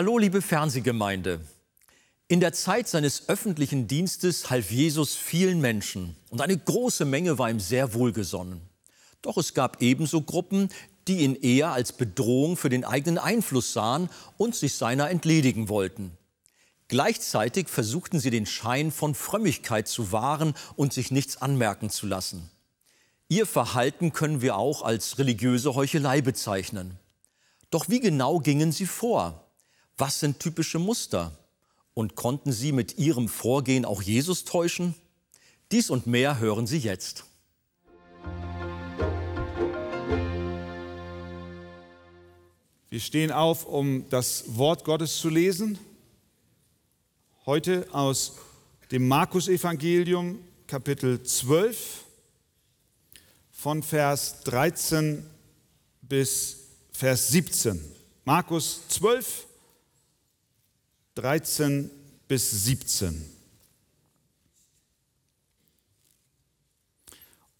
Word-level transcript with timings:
Hallo, 0.00 0.16
liebe 0.16 0.40
Fernsehgemeinde. 0.40 1.42
In 2.26 2.40
der 2.40 2.54
Zeit 2.54 2.88
seines 2.88 3.28
öffentlichen 3.28 3.86
Dienstes 3.86 4.48
half 4.48 4.70
Jesus 4.70 5.14
vielen 5.14 5.60
Menschen 5.60 6.16
und 6.30 6.40
eine 6.40 6.56
große 6.56 7.04
Menge 7.04 7.36
war 7.36 7.50
ihm 7.50 7.60
sehr 7.60 7.92
wohlgesonnen. 7.92 8.62
Doch 9.20 9.36
es 9.36 9.52
gab 9.52 9.82
ebenso 9.82 10.22
Gruppen, 10.22 10.70
die 11.06 11.18
ihn 11.18 11.34
eher 11.34 11.72
als 11.72 11.92
Bedrohung 11.92 12.56
für 12.56 12.70
den 12.70 12.86
eigenen 12.86 13.18
Einfluss 13.18 13.74
sahen 13.74 14.08
und 14.38 14.54
sich 14.54 14.72
seiner 14.72 15.10
entledigen 15.10 15.68
wollten. 15.68 16.16
Gleichzeitig 16.88 17.68
versuchten 17.68 18.20
sie 18.20 18.30
den 18.30 18.46
Schein 18.46 18.92
von 18.92 19.14
Frömmigkeit 19.14 19.86
zu 19.86 20.12
wahren 20.12 20.54
und 20.76 20.94
sich 20.94 21.10
nichts 21.10 21.42
anmerken 21.42 21.90
zu 21.90 22.06
lassen. 22.06 22.50
Ihr 23.28 23.44
Verhalten 23.44 24.14
können 24.14 24.40
wir 24.40 24.56
auch 24.56 24.80
als 24.80 25.18
religiöse 25.18 25.74
Heuchelei 25.74 26.22
bezeichnen. 26.22 26.98
Doch 27.68 27.90
wie 27.90 28.00
genau 28.00 28.38
gingen 28.38 28.72
sie 28.72 28.86
vor? 28.86 29.44
Was 30.00 30.18
sind 30.18 30.40
typische 30.40 30.78
Muster? 30.78 31.36
Und 31.92 32.14
konnten 32.14 32.52
sie 32.52 32.72
mit 32.72 32.96
ihrem 32.96 33.28
Vorgehen 33.28 33.84
auch 33.84 34.00
Jesus 34.00 34.46
täuschen? 34.46 34.94
Dies 35.72 35.90
und 35.90 36.06
mehr 36.06 36.38
hören 36.38 36.66
Sie 36.66 36.78
jetzt. 36.78 37.24
Wir 42.88 43.00
stehen 43.00 43.30
auf, 43.30 43.66
um 43.66 44.08
das 44.08 44.56
Wort 44.56 44.84
Gottes 44.84 45.18
zu 45.18 45.28
lesen. 45.28 45.78
Heute 47.44 47.86
aus 47.92 48.36
dem 48.90 49.06
Markus-Evangelium, 49.06 50.38
Kapitel 50.66 51.22
12, 51.22 52.04
von 53.50 53.82
Vers 53.82 54.40
13 54.44 55.26
bis 56.00 56.56
Vers 56.90 57.28
17. 57.28 57.78
Markus 58.24 58.80
12, 58.88 59.46
13 61.20 61.90
bis 62.28 62.64
17. 62.64 63.22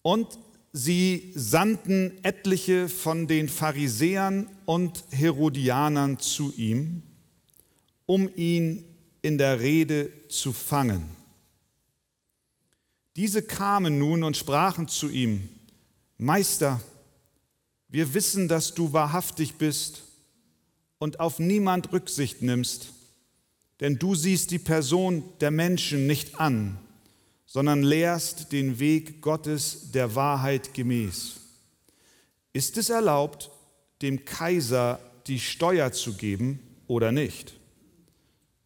Und 0.01 0.39
sie 0.73 1.31
sandten 1.35 2.17
etliche 2.23 2.89
von 2.89 3.27
den 3.27 3.49
Pharisäern 3.49 4.49
und 4.65 5.03
Herodianern 5.11 6.17
zu 6.17 6.51
ihm, 6.57 7.03
um 8.07 8.31
ihn 8.35 8.83
in 9.21 9.37
der 9.37 9.59
Rede 9.59 10.11
zu 10.27 10.53
fangen. 10.53 11.15
Diese 13.15 13.43
kamen 13.43 13.99
nun 13.99 14.23
und 14.23 14.37
sprachen 14.37 14.87
zu 14.87 15.07
ihm, 15.07 15.47
Meister, 16.17 16.81
wir 17.89 18.15
wissen, 18.15 18.47
dass 18.47 18.73
du 18.73 18.91
wahrhaftig 18.91 19.55
bist 19.55 20.01
und 20.97 21.19
auf 21.19 21.37
niemand 21.37 21.93
Rücksicht 21.93 22.41
nimmst 22.41 22.93
denn 23.81 23.97
du 23.97 24.13
siehst 24.13 24.51
die 24.51 24.59
Person 24.59 25.23
der 25.41 25.51
Menschen 25.51 26.05
nicht 26.05 26.39
an, 26.39 26.77
sondern 27.47 27.81
lehrst 27.81 28.51
den 28.51 28.79
Weg 28.79 29.21
Gottes 29.21 29.91
der 29.91 30.15
Wahrheit 30.15 30.73
gemäß. 30.73 31.41
Ist 32.53 32.77
es 32.77 32.89
erlaubt, 32.89 33.49
dem 34.03 34.23
Kaiser 34.23 34.99
die 35.27 35.39
Steuer 35.39 35.91
zu 35.91 36.13
geben 36.13 36.59
oder 36.87 37.11
nicht? 37.11 37.59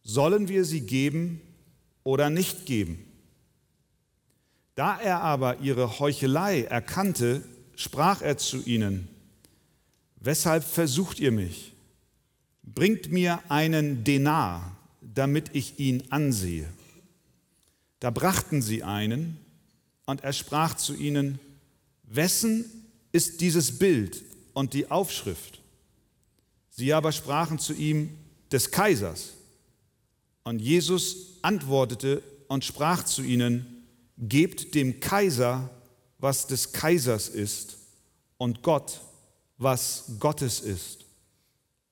Sollen 0.02 0.48
wir 0.48 0.64
sie 0.64 0.82
geben 0.82 1.40
oder 2.04 2.30
nicht 2.30 2.66
geben? 2.66 3.02
Da 4.74 5.00
er 5.00 5.22
aber 5.22 5.60
ihre 5.60 5.98
Heuchelei 5.98 6.64
erkannte, 6.64 7.42
sprach 7.74 8.20
er 8.20 8.36
zu 8.36 8.62
ihnen, 8.64 9.08
Weshalb 10.20 10.64
versucht 10.64 11.20
ihr 11.20 11.30
mich? 11.30 11.72
Bringt 12.62 13.12
mir 13.12 13.40
einen 13.48 14.02
Denar 14.02 14.76
damit 15.16 15.50
ich 15.54 15.80
ihn 15.80 16.04
ansehe. 16.10 16.68
Da 18.00 18.10
brachten 18.10 18.62
sie 18.62 18.82
einen, 18.82 19.38
und 20.04 20.22
er 20.22 20.32
sprach 20.32 20.74
zu 20.74 20.94
ihnen, 20.94 21.40
wessen 22.04 22.64
ist 23.12 23.40
dieses 23.40 23.78
Bild 23.78 24.22
und 24.52 24.74
die 24.74 24.88
Aufschrift? 24.90 25.60
Sie 26.70 26.92
aber 26.92 27.10
sprachen 27.10 27.58
zu 27.58 27.72
ihm, 27.72 28.10
des 28.52 28.70
Kaisers. 28.70 29.32
Und 30.44 30.60
Jesus 30.60 31.38
antwortete 31.42 32.22
und 32.46 32.64
sprach 32.64 33.02
zu 33.02 33.22
ihnen, 33.22 33.84
gebt 34.18 34.74
dem 34.74 35.00
Kaiser, 35.00 35.70
was 36.18 36.46
des 36.46 36.72
Kaisers 36.72 37.28
ist, 37.28 37.78
und 38.36 38.62
Gott, 38.62 39.00
was 39.56 40.04
Gottes 40.20 40.60
ist. 40.60 41.06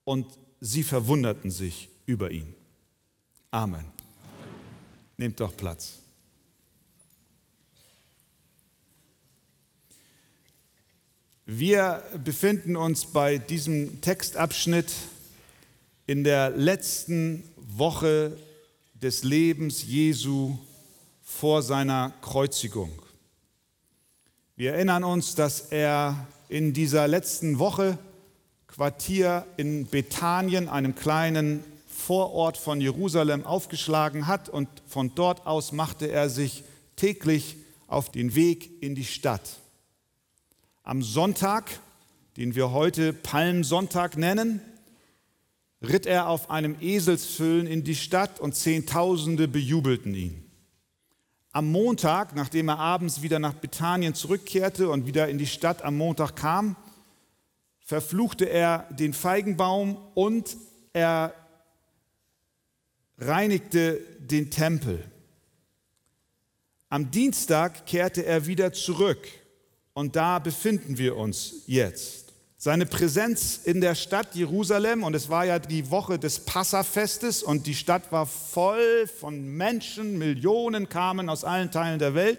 Und 0.05 0.27
sie 0.61 0.83
verwunderten 0.83 1.51
sich 1.51 1.89
über 2.05 2.31
ihn. 2.31 2.55
Amen. 3.55 3.85
Nehmt 5.17 5.39
doch 5.39 5.57
Platz. 5.57 6.01
Wir 11.47 12.03
befinden 12.25 12.75
uns 12.75 13.07
bei 13.07 13.39
diesem 13.39 14.01
Textabschnitt 14.01 14.91
in 16.09 16.25
der 16.25 16.51
letzten 16.51 17.45
Woche 17.57 18.37
des 18.95 19.23
Lebens 19.23 19.85
Jesu 19.85 20.59
vor 21.23 21.63
seiner 21.63 22.13
Kreuzigung. 22.23 22.91
Wir 24.57 24.73
erinnern 24.73 25.05
uns, 25.05 25.37
dass 25.37 25.61
er 25.61 26.27
in 26.49 26.73
dieser 26.73 27.07
letzten 27.07 27.61
Woche 27.61 27.99
Quartier 28.67 29.47
in 29.57 29.87
Bethanien, 29.87 30.69
einem 30.69 30.97
kleinen 30.97 31.63
Vorort 32.07 32.59
von 32.59 32.83
Jerusalem 32.83 33.47
aufgeschlagen 33.47 34.27
hat 34.27 34.51
und 34.51 34.69
von 34.87 35.15
dort 35.15 35.47
aus 35.47 35.73
machte 35.73 36.11
er 36.11 36.29
sich 36.29 36.63
täglich 36.97 37.57
auf 37.87 38.13
den 38.13 38.35
Weg 38.35 38.83
in 38.83 38.95
die 38.95 39.07
Stadt. 39.07 39.61
Am 40.83 41.03
Sonntag, 41.03 41.81
den 42.37 42.55
wir 42.55 42.73
heute 42.73 43.15
Palmsonntag 43.15 44.19
nennen, 44.19 44.61
ritt 45.81 46.05
er 46.05 46.29
auf 46.29 46.51
einem 46.51 46.77
Eselsfüllen 46.79 47.67
in 47.67 47.85
die 47.85 47.95
Stadt 47.95 48.39
und 48.39 48.55
Zehntausende 48.55 49.49
bejubelten 49.49 50.15
ihn. 50.15 50.45
Am 51.53 51.73
Montag, 51.73 52.37
nachdem 52.37 52.69
er 52.69 52.81
abends 52.81 53.23
wieder 53.23 53.39
nach 53.39 53.55
Bethanien 53.55 54.15
zurückkehrte 54.15 54.91
und 54.91 55.07
wieder 55.07 55.29
in 55.31 55.39
die 55.39 55.47
Stadt 55.47 55.83
am 55.83 55.97
Montag 55.97 56.37
kam, 56.37 56.77
verfluchte 57.79 58.45
er 58.45 58.89
den 58.91 59.15
Feigenbaum 59.15 59.97
und 60.13 60.59
er 60.93 61.35
reinigte 63.19 64.01
den 64.19 64.51
Tempel. 64.51 65.05
Am 66.89 67.11
Dienstag 67.11 67.87
kehrte 67.87 68.25
er 68.25 68.47
wieder 68.47 68.73
zurück 68.73 69.27
und 69.95 70.17
da 70.17 70.39
befinden 70.39 70.99
wir 70.99 71.17
uns 71.17 71.63
jetzt. 71.67 72.33
Seine 72.57 72.87
Präsenz 72.87 73.61
in 73.65 73.81
der 73.81 73.95
Stadt 73.95 74.35
Jerusalem, 74.35 75.03
und 75.03 75.15
es 75.15 75.29
war 75.29 75.45
ja 75.45 75.59
die 75.59 75.91
Woche 75.91 76.19
des 76.19 76.41
Passafestes 76.41 77.43
und 77.43 77.67
die 77.67 77.75
Stadt 77.75 78.11
war 78.11 78.27
voll 78.27 79.07
von 79.07 79.45
Menschen, 79.45 80.17
Millionen 80.17 80.89
kamen 80.89 81.29
aus 81.29 81.45
allen 81.45 81.71
Teilen 81.71 81.99
der 81.99 82.15
Welt. 82.15 82.39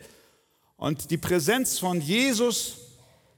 Und 0.78 1.12
die 1.12 1.18
Präsenz 1.18 1.78
von 1.78 2.02
Jesus 2.02 2.78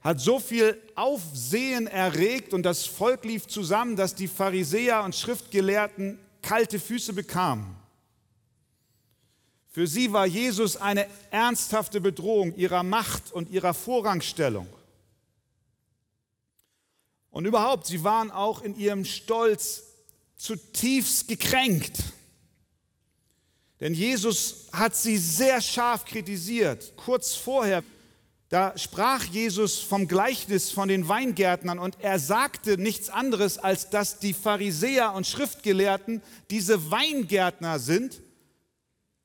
hat 0.00 0.20
so 0.20 0.40
viel 0.40 0.78
Aufsehen 0.94 1.88
erregt 1.88 2.54
und 2.54 2.62
das 2.62 2.86
Volk 2.86 3.24
lief 3.24 3.46
zusammen, 3.46 3.96
dass 3.96 4.14
die 4.14 4.28
Pharisäer 4.28 5.04
und 5.04 5.14
Schriftgelehrten 5.14 6.18
kalte 6.48 6.80
Füße 6.80 7.12
bekam. 7.12 7.76
Für 9.66 9.86
sie 9.86 10.14
war 10.14 10.24
Jesus 10.24 10.78
eine 10.78 11.06
ernsthafte 11.30 12.00
Bedrohung 12.00 12.56
ihrer 12.56 12.82
Macht 12.82 13.32
und 13.32 13.50
ihrer 13.50 13.74
Vorrangstellung. 13.74 14.66
Und 17.30 17.44
überhaupt, 17.44 17.86
sie 17.86 18.02
waren 18.02 18.30
auch 18.30 18.62
in 18.62 18.74
ihrem 18.78 19.04
Stolz 19.04 19.82
zutiefst 20.38 21.28
gekränkt. 21.28 21.98
Denn 23.80 23.92
Jesus 23.92 24.68
hat 24.72 24.96
sie 24.96 25.18
sehr 25.18 25.60
scharf 25.60 26.06
kritisiert. 26.06 26.94
Kurz 26.96 27.34
vorher 27.34 27.84
da 28.48 28.72
sprach 28.78 29.24
Jesus 29.24 29.78
vom 29.78 30.08
Gleichnis 30.08 30.70
von 30.70 30.88
den 30.88 31.06
Weingärtnern 31.06 31.78
und 31.78 31.98
er 32.00 32.18
sagte 32.18 32.78
nichts 32.78 33.10
anderes, 33.10 33.58
als 33.58 33.90
dass 33.90 34.20
die 34.20 34.32
Pharisäer 34.32 35.12
und 35.12 35.26
Schriftgelehrten 35.26 36.22
diese 36.50 36.90
Weingärtner 36.90 37.78
sind. 37.78 38.22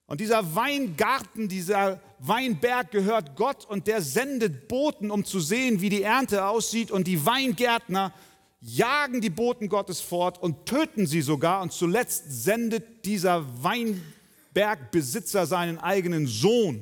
Und 0.07 0.19
dieser 0.19 0.55
Weingarten, 0.55 1.47
dieser 1.47 2.01
Weinberg 2.19 2.91
gehört 2.91 3.37
Gott 3.37 3.65
und 3.65 3.87
der 3.87 4.01
sendet 4.01 4.67
Boten, 4.67 5.09
um 5.09 5.23
zu 5.23 5.39
sehen, 5.39 5.79
wie 5.79 5.89
die 5.89 6.03
Ernte 6.03 6.45
aussieht. 6.45 6.91
Und 6.91 7.07
die 7.07 7.25
Weingärtner 7.25 8.13
jagen 8.59 9.21
die 9.21 9.29
Boten 9.29 9.69
Gottes 9.69 10.01
fort 10.01 10.37
und 10.43 10.65
töten 10.65 11.07
sie 11.07 11.21
sogar. 11.21 11.61
Und 11.61 11.71
zuletzt 11.71 12.25
sendet 12.27 13.05
dieser 13.05 13.45
Weinbergbesitzer 13.63 15.45
seinen 15.45 15.77
eigenen 15.79 16.27
Sohn 16.27 16.81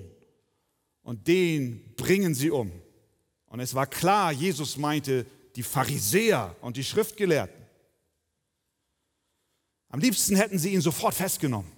und 1.04 1.28
den 1.28 1.96
bringen 1.96 2.36
sie 2.36 2.52
um. 2.52 2.72
Und 3.48 3.60
es 3.60 3.74
war 3.74 3.88
klar, 3.88 4.32
Jesus 4.32 4.78
meinte 4.78 5.26
die 5.56 5.64
Pharisäer 5.64 6.56
und 6.62 6.78
die 6.78 6.84
Schriftgelehrten. 6.84 7.62
Am 9.90 10.00
liebsten 10.00 10.36
hätten 10.36 10.58
sie 10.58 10.74
ihn 10.74 10.82
sofort 10.82 11.14
festgenommen. 11.14 11.72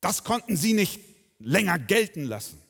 Das 0.00 0.24
konnten 0.24 0.56
sie 0.56 0.72
nicht 0.72 1.00
länger 1.38 1.78
gelten 1.78 2.24
lassen. 2.24 2.60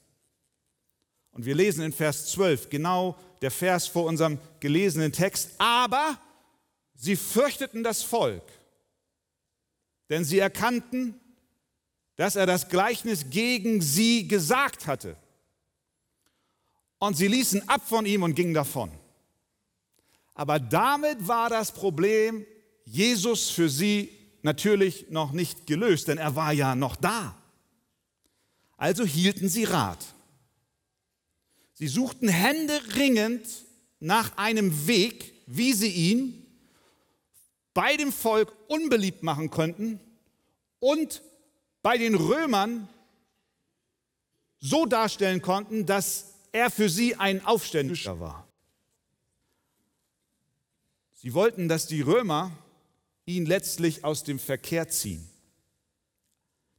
Und 1.30 1.44
wir 1.44 1.54
lesen 1.54 1.84
in 1.84 1.92
Vers 1.92 2.26
12, 2.32 2.70
genau 2.70 3.16
der 3.42 3.50
Vers 3.50 3.86
vor 3.86 4.04
unserem 4.06 4.38
gelesenen 4.58 5.12
Text, 5.12 5.50
aber 5.58 6.18
sie 6.94 7.14
fürchteten 7.14 7.82
das 7.82 8.02
Volk, 8.02 8.42
denn 10.08 10.24
sie 10.24 10.38
erkannten, 10.38 11.20
dass 12.16 12.36
er 12.36 12.46
das 12.46 12.68
Gleichnis 12.68 13.30
gegen 13.30 13.80
sie 13.80 14.26
gesagt 14.26 14.86
hatte. 14.86 15.16
Und 16.98 17.16
sie 17.16 17.28
ließen 17.28 17.68
ab 17.68 17.82
von 17.86 18.06
ihm 18.06 18.22
und 18.22 18.34
gingen 18.34 18.54
davon. 18.54 18.90
Aber 20.34 20.58
damit 20.58 21.28
war 21.28 21.50
das 21.50 21.72
Problem 21.72 22.46
Jesus 22.84 23.50
für 23.50 23.68
sie 23.68 24.10
natürlich 24.42 25.10
noch 25.10 25.32
nicht 25.32 25.66
gelöst, 25.66 26.08
denn 26.08 26.18
er 26.18 26.36
war 26.36 26.52
ja 26.52 26.74
noch 26.74 26.96
da. 26.96 27.36
Also 28.76 29.04
hielten 29.04 29.48
sie 29.48 29.64
Rat. 29.64 29.98
Sie 31.74 31.88
suchten 31.88 32.28
händeringend 32.28 33.46
nach 34.00 34.36
einem 34.36 34.86
Weg, 34.86 35.34
wie 35.46 35.72
sie 35.72 35.90
ihn 35.90 36.46
bei 37.74 37.96
dem 37.96 38.12
Volk 38.12 38.54
unbeliebt 38.68 39.22
machen 39.22 39.50
könnten 39.50 40.00
und 40.78 41.22
bei 41.86 41.98
den 41.98 42.16
Römern 42.16 42.88
so 44.58 44.86
darstellen 44.86 45.40
konnten, 45.40 45.86
dass 45.86 46.34
er 46.50 46.68
für 46.68 46.88
sie 46.88 47.14
ein 47.14 47.46
Aufständischer 47.46 48.18
war. 48.18 48.44
Sie 51.12 51.32
wollten, 51.32 51.68
dass 51.68 51.86
die 51.86 52.00
Römer 52.00 52.50
ihn 53.24 53.46
letztlich 53.46 54.02
aus 54.02 54.24
dem 54.24 54.40
Verkehr 54.40 54.88
ziehen. 54.88 55.30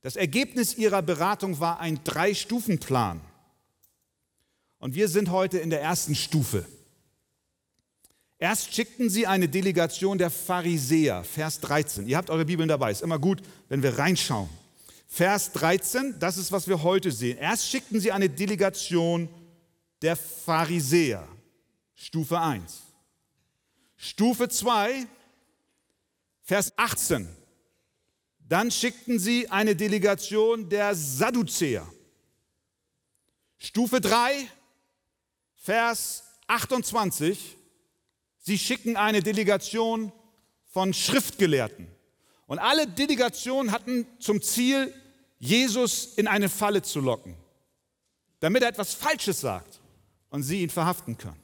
Das 0.02 0.18
Ergebnis 0.18 0.78
ihrer 0.78 1.02
Beratung 1.02 1.62
war 1.62 1.80
ein 1.80 2.04
Drei-Stufen-Plan. 2.04 3.22
Und 4.80 4.94
wir 4.94 5.08
sind 5.08 5.32
heute 5.32 5.58
in 5.58 5.70
der 5.70 5.82
ersten 5.82 6.16
Stufe. 6.16 6.66
Erst 8.40 8.76
schickten 8.76 9.10
sie 9.10 9.26
eine 9.26 9.48
Delegation 9.48 10.18
der 10.18 10.32
Pharisäer, 10.32 11.24
Vers 11.24 11.62
13. 11.62 12.10
Ihr 12.10 12.18
habt 12.18 12.30
eure 12.30 12.44
Bibeln 12.44 12.68
dabei, 12.68 12.92
ist 12.92 13.04
immer 13.04 13.20
gut, 13.20 13.42
wenn 13.70 13.82
wir 13.82 13.98
reinschauen. 13.98 14.50
Vers 15.08 15.52
13, 15.54 16.20
das 16.20 16.38
ist, 16.38 16.52
was 16.52 16.68
wir 16.68 16.84
heute 16.84 17.12
sehen. 17.12 17.38
Erst 17.38 17.70
schickten 17.70 18.00
sie 18.00 18.12
eine 18.12 18.30
Delegation 18.30 19.30
der 20.02 20.16
Pharisäer, 20.16 21.28
Stufe 21.96 22.40
1. 22.40 22.84
Stufe 23.96 24.48
2, 24.50 25.08
Vers 26.44 26.74
18. 26.78 27.28
Dann 28.48 28.70
schickten 28.70 29.18
sie 29.18 29.50
eine 29.50 29.76
Delegation 29.76 30.70
der 30.70 30.94
Sadduzäer. 30.94 31.86
Stufe 33.58 34.00
3, 34.00 34.48
Vers 35.56 36.24
28. 36.48 37.58
Sie 38.40 38.58
schicken 38.58 38.96
eine 38.96 39.22
Delegation 39.22 40.12
von 40.70 40.94
Schriftgelehrten. 40.94 41.97
Und 42.48 42.60
alle 42.60 42.88
Delegationen 42.88 43.72
hatten 43.72 44.08
zum 44.20 44.42
Ziel, 44.42 44.94
Jesus 45.40 46.14
in 46.16 46.28
eine 46.28 46.50
Falle 46.50 46.82
zu 46.82 47.00
locken, 47.00 47.36
damit 48.40 48.64
er 48.64 48.70
etwas 48.70 48.94
Falsches 48.96 49.42
sagt 49.42 49.80
und 50.30 50.44
sie 50.44 50.64
ihn 50.64 50.70
verhaften 50.70 51.18
können. 51.18 51.40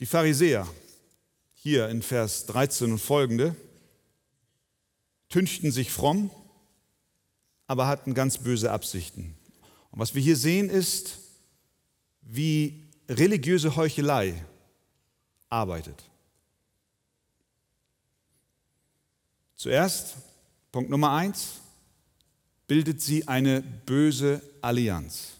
Die 0.00 0.06
Pharisäer, 0.06 0.66
hier 1.54 1.88
in 1.88 2.02
Vers 2.02 2.46
13 2.46 2.92
und 2.92 2.98
folgende, 2.98 3.54
tünchten 5.28 5.70
sich 5.70 5.92
fromm, 5.92 6.30
aber 7.66 7.86
hatten 7.86 8.14
ganz 8.14 8.38
böse 8.38 8.72
Absichten. 8.72 9.36
Und 9.90 9.98
was 9.98 10.14
wir 10.14 10.22
hier 10.22 10.36
sehen 10.36 10.70
ist, 10.70 11.18
wie 12.22 12.88
religiöse 13.08 13.76
Heuchelei 13.76 14.42
arbeitet. 15.48 16.07
Zuerst, 19.58 20.14
Punkt 20.70 20.88
Nummer 20.88 21.10
eins, 21.10 21.54
bildet 22.68 23.02
sie 23.02 23.26
eine 23.26 23.60
böse 23.60 24.40
Allianz. 24.62 25.32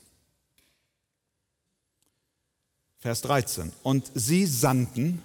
Vers 2.99 3.21
13. 3.21 3.73
Und 3.85 4.11
sie 4.17 4.45
sandten, 4.45 5.23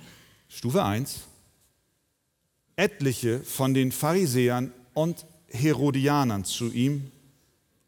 Stufe 0.48 0.84
1, 0.84 1.22
etliche 2.76 3.40
von 3.40 3.74
den 3.74 3.92
Pharisäern 3.92 4.72
und 4.94 5.26
Herodianern 5.48 6.46
zu 6.46 6.72
ihm, 6.72 7.12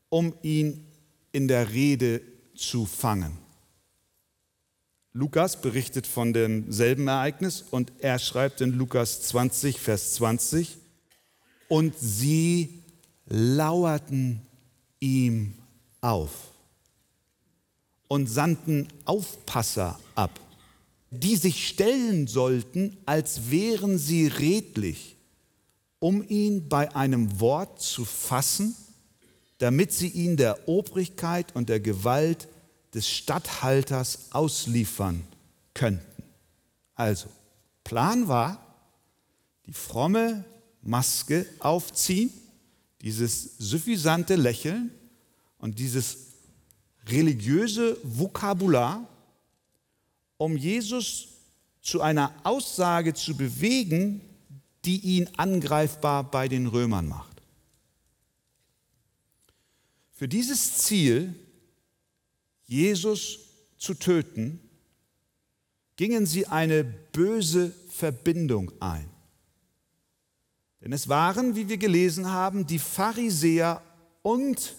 um 0.09 0.33
ihn 0.41 0.87
in 1.31 1.47
der 1.47 1.71
Rede 1.71 2.21
zu 2.55 2.87
fangen. 2.87 3.37
Lukas 5.13 5.61
berichtet 5.61 6.07
von 6.07 6.33
demselben 6.33 7.07
Ereignis 7.07 7.63
und 7.69 7.93
er 7.99 8.17
schreibt 8.17 8.61
in 8.61 8.71
Lukas 8.71 9.21
20, 9.21 9.79
Vers 9.79 10.15
20, 10.15 10.79
und 11.67 11.97
sie 11.97 12.81
lauerten 13.25 14.41
ihm 14.99 15.53
auf 16.01 16.31
und 18.07 18.27
sandten 18.27 18.87
Aufpasser 19.05 19.99
ab, 20.15 20.39
die 21.09 21.35
sich 21.35 21.67
stellen 21.67 22.27
sollten, 22.27 22.97
als 23.05 23.49
wären 23.49 23.97
sie 23.97 24.27
redlich, 24.27 25.15
um 25.99 26.27
ihn 26.27 26.69
bei 26.69 26.95
einem 26.95 27.39
Wort 27.39 27.81
zu 27.81 28.05
fassen, 28.05 28.75
damit 29.57 29.91
sie 29.91 30.09
ihn 30.09 30.37
der 30.37 30.67
Obrigkeit 30.67 31.55
und 31.55 31.69
der 31.69 31.79
Gewalt 31.79 32.47
des 32.93 33.09
Statthalters 33.09 34.31
ausliefern 34.31 35.25
könnten. 35.73 36.23
Also, 36.93 37.27
Plan 37.83 38.27
war, 38.27 38.65
die 39.65 39.73
fromme 39.73 40.45
Maske 40.85 41.45
aufziehen, 41.59 42.31
dieses 43.01 43.57
suffisante 43.57 44.35
Lächeln 44.35 44.91
und 45.57 45.77
dieses 45.79 46.17
religiöse 47.07 47.97
Vokabular, 48.03 49.07
um 50.37 50.55
Jesus 50.55 51.27
zu 51.81 52.01
einer 52.01 52.33
Aussage 52.43 53.13
zu 53.13 53.35
bewegen, 53.35 54.21
die 54.85 54.99
ihn 54.99 55.29
angreifbar 55.37 56.29
bei 56.29 56.47
den 56.47 56.67
Römern 56.67 57.07
macht. 57.07 57.41
Für 60.13 60.27
dieses 60.27 60.77
Ziel 60.77 61.35
Jesus 62.65 63.39
zu 63.77 63.93
töten, 63.93 64.59
gingen 65.95 66.25
sie 66.25 66.47
eine 66.47 66.83
böse 66.83 67.71
Verbindung 67.89 68.71
ein. 68.81 69.09
Denn 70.85 70.93
es 70.93 71.09
waren, 71.09 71.55
wie 71.55 71.67
wir 71.67 71.77
gelesen 71.77 72.31
haben, 72.31 72.67
die 72.67 72.77
Pharisäer 72.77 73.81
und 74.21 74.75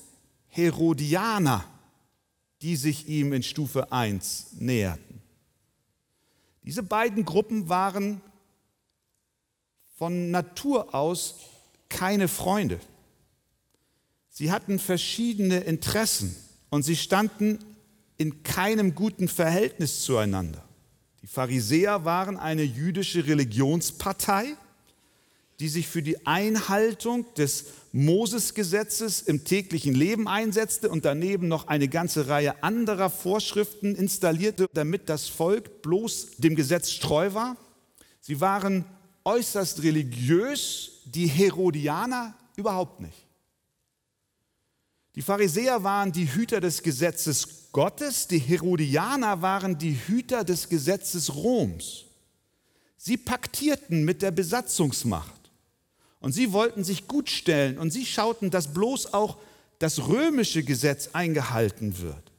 Herodianer, 0.46 1.64
die 2.62 2.76
sich 2.76 3.08
ihm 3.08 3.32
in 3.32 3.42
Stufe 3.42 3.90
1 3.90 4.52
näherten. 4.60 5.20
Diese 6.62 6.84
beiden 6.84 7.24
Gruppen 7.24 7.68
waren 7.68 8.20
von 9.96 10.30
Natur 10.30 10.94
aus 10.94 11.40
keine 11.88 12.28
Freunde. 12.28 12.78
Sie 14.30 14.52
hatten 14.52 14.78
verschiedene 14.78 15.58
Interessen 15.58 16.36
und 16.70 16.84
sie 16.84 16.96
standen 16.96 17.58
in 18.16 18.44
keinem 18.44 18.94
guten 18.94 19.26
Verhältnis 19.26 20.02
zueinander. 20.04 20.62
Die 21.22 21.26
Pharisäer 21.26 22.04
waren 22.04 22.36
eine 22.36 22.62
jüdische 22.62 23.26
Religionspartei, 23.26 24.56
die 25.60 25.68
sich 25.68 25.88
für 25.88 26.02
die 26.02 26.26
Einhaltung 26.26 27.26
des 27.34 27.66
Mosesgesetzes 27.92 29.22
im 29.22 29.44
täglichen 29.44 29.94
Leben 29.94 30.28
einsetzte 30.28 30.90
und 30.90 31.04
daneben 31.04 31.48
noch 31.48 31.68
eine 31.68 31.88
ganze 31.88 32.28
Reihe 32.28 32.62
anderer 32.62 33.08
Vorschriften 33.08 33.94
installierte, 33.94 34.68
damit 34.74 35.08
das 35.08 35.28
Volk 35.28 35.80
bloß 35.82 36.36
dem 36.38 36.56
Gesetz 36.56 36.98
treu 36.98 37.32
war. 37.32 37.56
Sie 38.20 38.40
waren 38.40 38.84
äußerst 39.24 39.82
religiös, 39.82 41.02
die 41.06 41.26
Herodianer 41.26 42.34
überhaupt 42.56 43.00
nicht. 43.00 43.26
Die 45.14 45.22
Pharisäer 45.22 45.82
waren 45.82 46.12
die 46.12 46.30
Hüter 46.30 46.60
des 46.60 46.82
Gesetzes 46.82 47.70
Gottes, 47.72 48.28
die 48.28 48.38
Herodianer 48.38 49.40
waren 49.40 49.78
die 49.78 49.94
Hüter 49.94 50.44
des 50.44 50.68
Gesetzes 50.68 51.34
Roms. 51.34 52.04
Sie 52.98 53.16
paktierten 53.16 54.04
mit 54.04 54.20
der 54.20 54.30
Besatzungsmacht 54.30 55.35
und 56.26 56.32
sie 56.32 56.52
wollten 56.52 56.82
sich 56.82 57.06
gut 57.06 57.30
stellen 57.30 57.78
und 57.78 57.92
sie 57.92 58.04
schauten, 58.04 58.50
dass 58.50 58.74
bloß 58.74 59.14
auch 59.14 59.38
das 59.78 60.08
römische 60.08 60.64
Gesetz 60.64 61.10
eingehalten 61.12 62.00
wird. 62.00 62.32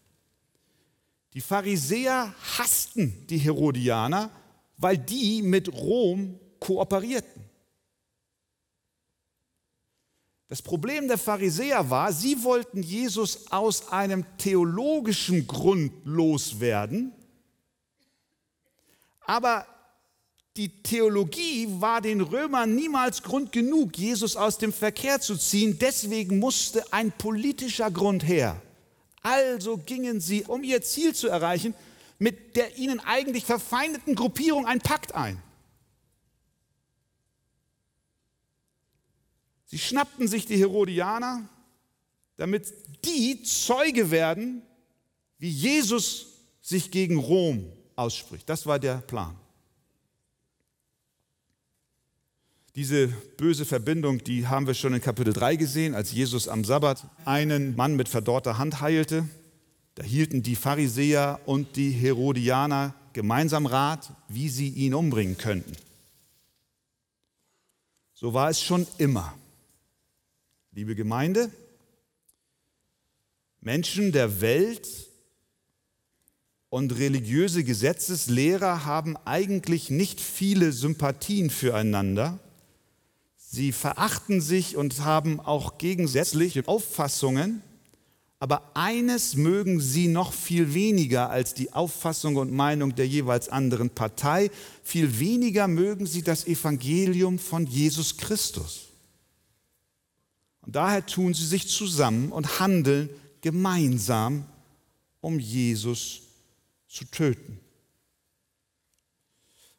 Die 1.34 1.40
Pharisäer 1.40 2.36
hassten 2.58 3.26
die 3.28 3.38
Herodianer, 3.38 4.30
weil 4.76 4.98
die 4.98 5.42
mit 5.42 5.72
Rom 5.72 6.38
kooperierten. 6.60 7.46
Das 10.50 10.62
Problem 10.62 11.08
der 11.08 11.18
Pharisäer 11.18 11.90
war, 11.90 12.12
sie 12.12 12.44
wollten 12.44 12.84
Jesus 12.84 13.50
aus 13.54 13.88
einem 13.94 14.26
theologischen 14.38 15.48
Grund 15.48 15.94
loswerden, 16.04 17.14
aber 19.22 19.66
die 20.58 20.70
Theologie 20.82 21.68
war 21.70 22.02
den 22.02 22.20
Römern 22.20 22.74
niemals 22.74 23.22
Grund 23.22 23.52
genug, 23.52 23.98
Jesus 23.98 24.36
aus 24.36 24.58
dem 24.58 24.74
Verkehr 24.74 25.22
zu 25.22 25.38
ziehen. 25.38 25.78
Deswegen 25.80 26.40
musste 26.40 26.92
ein 26.92 27.12
politischer 27.12 27.92
Grund 27.92 28.28
her. 28.28 28.60
Also 29.22 29.78
gingen 29.78 30.20
sie, 30.20 30.44
um 30.44 30.64
ihr 30.64 30.82
Ziel 30.82 31.14
zu 31.14 31.28
erreichen, 31.28 31.76
mit 32.18 32.56
der 32.56 32.78
ihnen 32.78 33.00
eigentlich 33.00 33.46
verfeindeten 33.46 34.16
Gruppierung 34.16 34.66
einen 34.66 34.82
Pakt 34.82 35.14
ein. 35.14 35.42
Sie 39.66 39.78
schnappten 39.78 40.28
sich 40.28 40.46
die 40.46 40.58
Herodianer, 40.58 41.48
damit 42.38 42.74
die 43.06 43.44
Zeuge 43.44 44.10
werden, 44.10 44.64
wie 45.38 45.50
Jesus 45.50 46.28
sich 46.62 46.90
gegen 46.90 47.18
Rom 47.18 47.72
ausspricht. 47.96 48.50
Das 48.50 48.66
war 48.66 48.80
der 48.80 49.02
Plan. 49.02 49.38
Diese 52.78 53.08
böse 53.08 53.66
Verbindung, 53.66 54.24
die 54.24 54.46
haben 54.46 54.68
wir 54.68 54.76
schon 54.76 54.94
in 54.94 55.02
Kapitel 55.02 55.34
3 55.34 55.56
gesehen, 55.56 55.96
als 55.96 56.12
Jesus 56.12 56.48
am 56.48 56.64
Sabbat 56.64 57.08
einen 57.26 57.76
Mann 57.76 57.96
mit 57.96 58.08
verdorrter 58.08 58.60
Hand 58.60 58.82
heilte. 58.82 59.28
Da 59.96 60.04
hielten 60.04 60.44
die 60.44 60.56
Pharisäer 60.56 61.40
und 61.48 61.76
die 61.76 61.90
Herodianer 61.90 62.94
gemeinsam 63.14 63.66
Rat, 63.66 64.14
wie 64.28 64.48
sie 64.48 64.70
ihn 64.70 64.94
umbringen 64.94 65.40
könnten. 65.40 65.72
So 68.14 68.36
war 68.36 68.52
es 68.52 68.62
schon 68.62 68.86
immer. 69.00 69.36
Liebe 70.72 70.94
Gemeinde, 70.94 71.50
Menschen 73.60 74.12
der 74.12 74.40
Welt 74.40 74.88
und 76.70 76.96
religiöse 77.00 77.64
Gesetzeslehrer 77.64 78.86
haben 78.86 79.18
eigentlich 79.26 79.90
nicht 79.90 80.22
viele 80.22 80.72
Sympathien 80.72 81.50
füreinander. 81.50 82.40
Sie 83.50 83.72
verachten 83.72 84.42
sich 84.42 84.76
und 84.76 85.06
haben 85.06 85.40
auch 85.40 85.78
gegensätzliche 85.78 86.68
Auffassungen, 86.68 87.62
aber 88.40 88.72
eines 88.76 89.36
mögen 89.36 89.80
sie 89.80 90.10
noch 90.10 90.34
viel 90.34 90.74
weniger 90.74 91.30
als 91.30 91.54
die 91.54 91.72
Auffassung 91.72 92.36
und 92.36 92.52
Meinung 92.52 92.94
der 92.94 93.08
jeweils 93.08 93.48
anderen 93.48 93.90
Partei, 93.90 94.52
viel 94.84 95.20
weniger 95.20 95.70
mögen 95.70 96.06
sie 96.06 96.24
das 96.24 96.46
Evangelium 96.46 97.40
von 97.40 97.66
Jesus 97.66 98.18
Christus. 98.18 98.90
Und 100.62 100.76
daher 100.76 101.06
tun 101.06 101.34
sie 101.34 101.46
sich 101.46 101.70
zusammen 101.70 102.34
und 102.34 102.60
handeln 102.60 103.10
gemeinsam, 103.40 104.44
um 105.22 105.40
Jesus 105.40 106.24
zu 106.90 107.06
töten. 107.06 107.62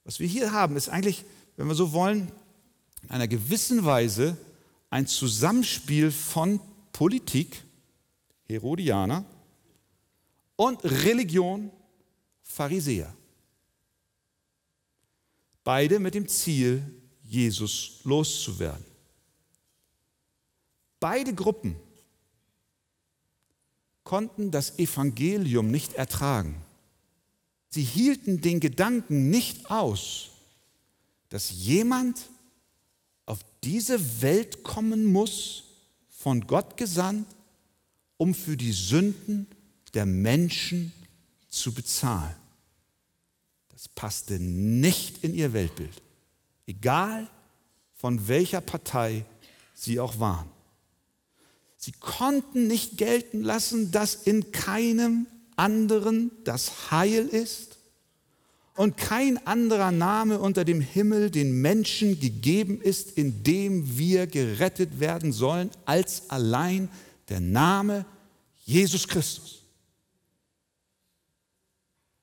Was 0.05 0.21
wir 0.21 0.27
hier 0.27 0.53
haben, 0.53 0.75
ist 0.75 0.89
eigentlich, 0.89 1.27
wenn 1.59 1.69
wir 1.69 1.75
so 1.75 1.93
wollen, 1.93 2.33
in 3.09 3.15
einer 3.15 3.29
gewissen 3.29 3.85
Weise 3.87 4.37
ein 4.91 5.07
Zusammenspiel 5.07 6.11
von 6.11 6.61
Politik, 6.93 7.63
Herodianer, 8.45 9.25
und 10.57 10.85
Religion, 10.85 11.71
Pharisäer. 12.43 13.15
Beide 15.65 15.99
mit 15.99 16.15
dem 16.15 16.29
Ziel, 16.29 16.83
Jesus 17.23 18.01
loszuwerden. 18.05 18.85
Beide 21.01 21.33
Gruppen 21.33 21.77
konnten 24.05 24.51
das 24.51 24.79
Evangelium 24.79 25.71
nicht 25.71 25.95
ertragen. 25.95 26.63
Sie 27.69 27.85
hielten 27.85 28.41
den 28.41 28.61
Gedanken 28.61 29.31
nicht 29.31 29.71
aus, 29.71 30.31
dass 31.29 31.51
jemand 31.51 32.29
diese 33.65 34.23
Welt 34.23 34.63
kommen 34.63 35.05
muss, 35.05 35.65
von 36.09 36.47
Gott 36.47 36.77
gesandt, 36.77 37.27
um 38.17 38.35
für 38.35 38.57
die 38.57 38.73
Sünden 38.73 39.47
der 39.95 40.07
Menschen 40.07 40.93
zu 41.49 41.73
bezahlen. 41.73 42.35
Das 43.69 43.89
passte 43.89 44.41
nicht 44.41 45.23
in 45.23 45.35
ihr 45.35 45.53
Weltbild, 45.53 46.03
egal 46.67 47.29
von 47.95 48.29
welcher 48.29 48.61
Partei 48.61 49.25
sie 49.75 50.01
auch 50.01 50.19
waren. 50.19 50.49
Sie 51.77 51.93
konnten 51.93 52.67
nicht 52.67 52.99
gelten 52.99 53.41
lassen, 53.41 53.93
dass 53.93 54.15
in 54.15 54.51
keinem 54.51 55.27
anderen 55.57 56.31
das 56.45 56.91
Heil 56.91 57.29
ist 57.29 57.68
und 58.79 58.97
kein 58.97 59.45
anderer 59.45 59.91
Name 59.91 60.39
unter 60.39 60.65
dem 60.65 60.81
Himmel 60.81 61.33
den 61.33 61.61
Menschen 61.61 62.21
gegeben 62.21 62.81
ist, 62.81 63.19
in 63.19 63.43
dem 63.43 63.99
wir 63.99 64.29
gerettet 64.29 65.01
werden 65.01 65.33
sollen, 65.33 65.71
als 65.85 66.31
allein 66.31 66.89
der 67.29 67.41
Name 67.41 68.07
Jesus 68.65 69.09
Christus. 69.09 69.65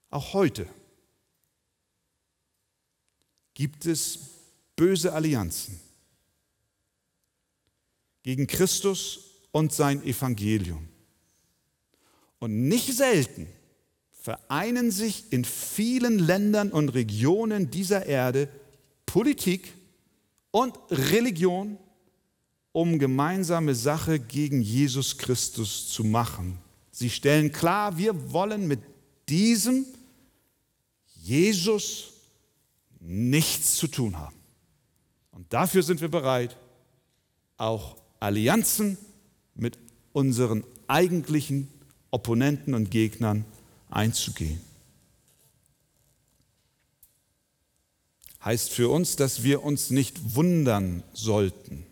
Auch 0.09 0.31
heute 0.31 0.65
gibt 3.53 3.85
es 3.85 4.17
böse 4.77 5.11
Allianzen 5.11 5.77
gegen 8.23 8.47
Christus 8.47 9.41
und 9.51 9.73
sein 9.73 10.01
Evangelium. 10.03 10.87
Und 12.39 12.69
nicht 12.69 12.93
selten 12.93 13.49
vereinen 14.25 14.89
sich 14.89 15.31
in 15.31 15.45
vielen 15.45 16.17
Ländern 16.17 16.71
und 16.71 16.89
Regionen 16.89 17.69
dieser 17.69 18.07
Erde 18.07 18.49
Politik 19.05 19.71
und 20.49 20.73
Religion, 20.89 21.77
um 22.71 22.97
gemeinsame 22.97 23.75
Sache 23.75 24.19
gegen 24.19 24.63
Jesus 24.63 25.19
Christus 25.19 25.89
zu 25.89 26.03
machen. 26.03 26.57
Sie 26.89 27.11
stellen 27.11 27.51
klar, 27.51 27.99
wir 27.99 28.33
wollen 28.33 28.67
mit 28.67 28.79
diesem 29.29 29.85
Jesus 31.21 32.13
nichts 32.99 33.75
zu 33.75 33.85
tun 33.85 34.17
haben. 34.17 34.37
Und 35.33 35.53
dafür 35.53 35.83
sind 35.83 36.01
wir 36.01 36.09
bereit, 36.09 36.57
auch 37.57 37.95
Allianzen 38.19 38.97
mit 39.53 39.77
unseren 40.13 40.63
eigentlichen 40.87 41.69
Opponenten 42.09 42.73
und 42.73 42.89
Gegnern 42.89 43.45
einzugehen. 43.89 44.59
Heißt 48.43 48.69
für 48.71 48.89
uns, 48.89 49.15
dass 49.15 49.43
wir 49.43 49.63
uns 49.63 49.89
nicht 49.89 50.35
wundern 50.35 51.03
sollten, 51.13 51.85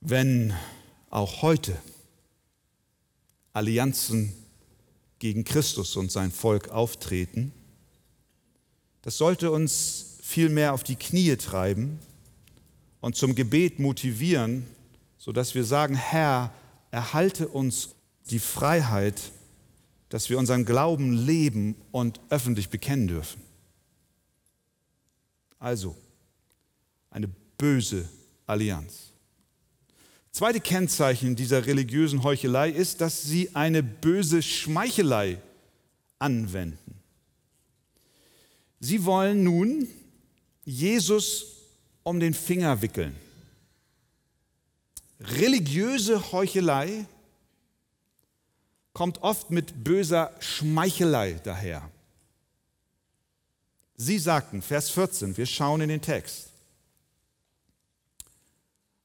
wenn 0.00 0.52
auch 1.10 1.42
heute 1.42 1.80
Allianzen 3.52 4.32
gegen 5.20 5.44
Christus 5.44 5.94
und 5.94 6.10
sein 6.10 6.32
Volk 6.32 6.70
auftreten. 6.70 7.52
Das 9.02 9.18
sollte 9.18 9.52
uns 9.52 10.18
vielmehr 10.22 10.72
auf 10.72 10.82
die 10.82 10.96
Knie 10.96 11.36
treiben 11.36 12.00
und 13.00 13.14
zum 13.14 13.36
Gebet 13.36 13.78
motivieren, 13.78 14.66
sodass 15.18 15.54
wir 15.54 15.64
sagen, 15.64 15.94
Herr, 15.94 16.52
erhalte 16.90 17.46
uns 17.46 17.90
die 18.30 18.38
Freiheit, 18.38 19.20
dass 20.08 20.30
wir 20.30 20.38
unseren 20.38 20.64
Glauben 20.64 21.12
leben 21.12 21.76
und 21.90 22.20
öffentlich 22.28 22.68
bekennen 22.68 23.08
dürfen. 23.08 23.40
Also, 25.58 25.96
eine 27.10 27.28
böse 27.56 28.08
Allianz. 28.46 29.12
Zweite 30.32 30.60
Kennzeichen 30.60 31.36
dieser 31.36 31.66
religiösen 31.66 32.22
Heuchelei 32.22 32.70
ist, 32.70 33.00
dass 33.00 33.22
sie 33.22 33.54
eine 33.54 33.82
böse 33.82 34.42
Schmeichelei 34.42 35.38
anwenden. 36.18 36.78
Sie 38.80 39.04
wollen 39.04 39.44
nun 39.44 39.86
Jesus 40.64 41.46
um 42.02 42.18
den 42.18 42.34
Finger 42.34 42.82
wickeln. 42.82 43.14
Religiöse 45.20 46.32
Heuchelei 46.32 47.06
kommt 48.92 49.22
oft 49.22 49.50
mit 49.50 49.84
böser 49.84 50.32
Schmeichelei 50.40 51.40
daher. 51.44 51.90
Sie 53.96 54.18
sagten, 54.18 54.62
Vers 54.62 54.90
14, 54.90 55.36
wir 55.36 55.46
schauen 55.46 55.80
in 55.80 55.88
den 55.88 56.02
Text. 56.02 56.48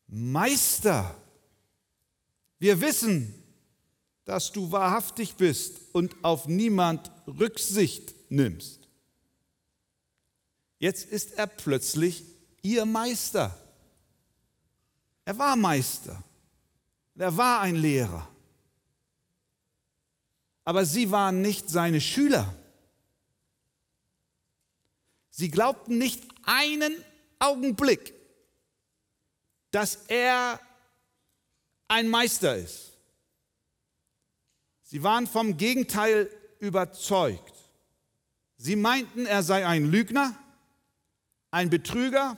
Meister, 0.07 1.15
wir 2.59 2.81
wissen, 2.81 3.33
dass 4.25 4.51
du 4.51 4.71
wahrhaftig 4.71 5.35
bist 5.35 5.79
und 5.93 6.15
auf 6.23 6.47
niemand 6.47 7.11
Rücksicht 7.27 8.13
nimmst. 8.29 8.87
Jetzt 10.79 11.09
ist 11.09 11.33
er 11.33 11.47
plötzlich 11.47 12.23
ihr 12.61 12.85
Meister. 12.85 13.57
Er 15.25 15.37
war 15.37 15.55
Meister. 15.55 16.23
Er 17.15 17.35
war 17.35 17.61
ein 17.61 17.75
Lehrer. 17.75 18.27
Aber 20.67 20.83
sie 20.83 21.11
waren 21.11 21.41
nicht 21.41 21.69
seine 21.69 22.01
Schüler. 22.01 22.53
Sie 25.29 25.49
glaubten 25.49 25.97
nicht 25.97 26.21
einen 26.43 26.93
Augenblick, 27.39 28.13
dass 29.71 29.95
er 30.09 30.59
ein 31.87 32.09
Meister 32.09 32.57
ist. 32.57 32.97
Sie 34.83 35.03
waren 35.03 35.25
vom 35.25 35.55
Gegenteil 35.55 36.29
überzeugt. 36.59 37.53
Sie 38.57 38.75
meinten, 38.75 39.25
er 39.25 39.43
sei 39.43 39.65
ein 39.65 39.89
Lügner, 39.89 40.35
ein 41.49 41.69
Betrüger, 41.69 42.37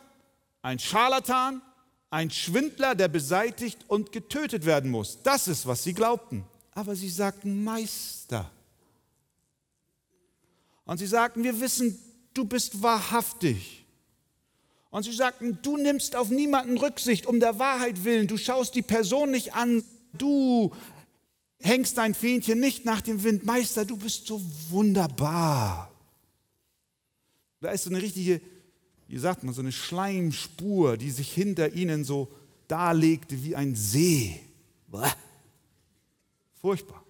ein 0.62 0.78
Scharlatan, 0.78 1.64
ein 2.12 2.30
Schwindler, 2.30 2.94
der 2.94 3.08
beseitigt 3.08 3.86
und 3.88 4.12
getötet 4.12 4.68
werden 4.68 4.92
muss. 4.92 5.24
Das 5.24 5.48
ist, 5.48 5.66
was 5.66 5.84
sie 5.84 5.96
glaubten. 5.96 6.46
Aber 6.80 6.96
sie 6.96 7.10
sagten 7.10 7.62
Meister. 7.62 8.50
Und 10.86 10.98
sie 10.98 11.08
sagten, 11.08 11.44
wir 11.44 11.60
wissen, 11.60 12.00
du 12.34 12.46
bist 12.46 12.82
wahrhaftig. 12.82 13.86
Und 14.90 15.04
sie 15.04 15.12
sagten, 15.12 15.60
du 15.62 15.76
nimmst 15.76 16.16
auf 16.16 16.30
niemanden 16.30 16.78
Rücksicht 16.78 17.26
um 17.26 17.42
der 17.42 17.60
Wahrheit 17.60 18.06
willen. 18.06 18.28
Du 18.28 18.38
schaust 18.38 18.76
die 18.76 18.82
Person 18.82 19.32
nicht 19.32 19.56
an. 19.56 19.84
Du 20.14 20.74
hängst 21.60 21.98
dein 21.98 22.14
Fähnchen 22.14 22.62
nicht 22.62 22.86
nach 22.86 23.02
dem 23.02 23.24
Wind. 23.26 23.44
Meister, 23.44 23.84
du 23.84 23.98
bist 23.98 24.28
so 24.28 24.42
wunderbar. 24.70 25.92
Da 27.60 27.72
ist 27.72 27.84
so 27.84 27.90
eine 27.90 28.02
richtige, 28.02 28.40
wie 29.10 29.18
sagt 29.18 29.44
man, 29.44 29.54
so 29.54 29.60
eine 29.60 29.74
Schleimspur, 29.74 30.96
die 30.96 31.12
sich 31.12 31.30
hinter 31.30 31.74
ihnen 31.74 32.06
so 32.06 32.30
darlegte 32.70 33.44
wie 33.44 33.58
ein 33.58 33.76
See. 33.76 34.40
Furchtbar. 36.60 37.04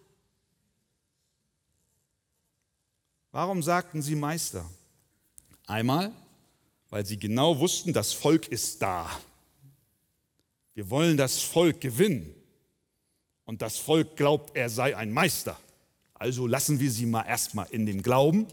Warum 3.32 3.62
sagten 3.62 4.02
sie 4.02 4.16
Meister? 4.16 4.70
Einmal, 5.68 6.12
weil 6.90 7.06
sie 7.06 7.18
genau 7.18 7.60
wussten, 7.60 7.94
das 7.94 8.14
Volk 8.14 8.48
ist 8.48 8.82
da. 8.82 9.10
Wir 10.74 10.90
wollen 10.90 11.18
das 11.18 11.40
Volk 11.42 11.82
gewinnen. 11.82 12.34
Und 13.46 13.62
das 13.62 13.78
Volk 13.78 14.16
glaubt, 14.16 14.56
er 14.56 14.70
sei 14.70 14.96
ein 14.96 15.12
Meister. 15.12 15.60
Also 16.14 16.48
lassen 16.48 16.80
wir 16.80 16.92
sie 16.92 17.06
mal 17.06 17.24
erstmal 17.24 17.68
in 17.72 17.86
dem 17.86 18.04
Glauben. 18.04 18.46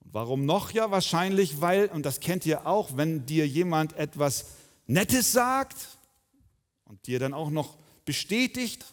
Und 0.00 0.12
warum 0.12 0.44
noch? 0.44 0.72
Ja, 0.72 0.90
wahrscheinlich, 0.90 1.60
weil, 1.60 1.86
und 1.86 2.04
das 2.04 2.20
kennt 2.20 2.46
ihr 2.46 2.66
auch, 2.66 2.96
wenn 2.96 3.26
dir 3.26 3.46
jemand 3.46 3.92
etwas 3.94 4.46
Nettes 4.86 5.32
sagt 5.32 5.76
und 6.84 7.06
dir 7.06 7.18
dann 7.18 7.34
auch 7.34 7.50
noch 7.50 7.76
bestätigt, 8.04 8.84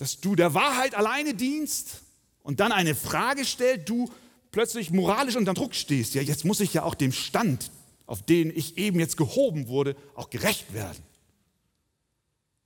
dass 0.00 0.18
du 0.18 0.34
der 0.34 0.54
Wahrheit 0.54 0.94
alleine 0.94 1.34
dienst 1.34 2.00
und 2.42 2.58
dann 2.58 2.72
eine 2.72 2.94
Frage 2.94 3.44
stellt, 3.44 3.86
du 3.86 4.10
plötzlich 4.50 4.90
moralisch 4.90 5.36
unter 5.36 5.52
Druck 5.52 5.74
stehst, 5.74 6.14
ja, 6.14 6.22
jetzt 6.22 6.46
muss 6.46 6.60
ich 6.60 6.72
ja 6.72 6.84
auch 6.84 6.94
dem 6.94 7.12
Stand, 7.12 7.70
auf 8.06 8.22
den 8.22 8.48
ich 8.48 8.78
eben 8.78 8.98
jetzt 8.98 9.18
gehoben 9.18 9.68
wurde, 9.68 9.94
auch 10.14 10.30
gerecht 10.30 10.72
werden. 10.72 10.96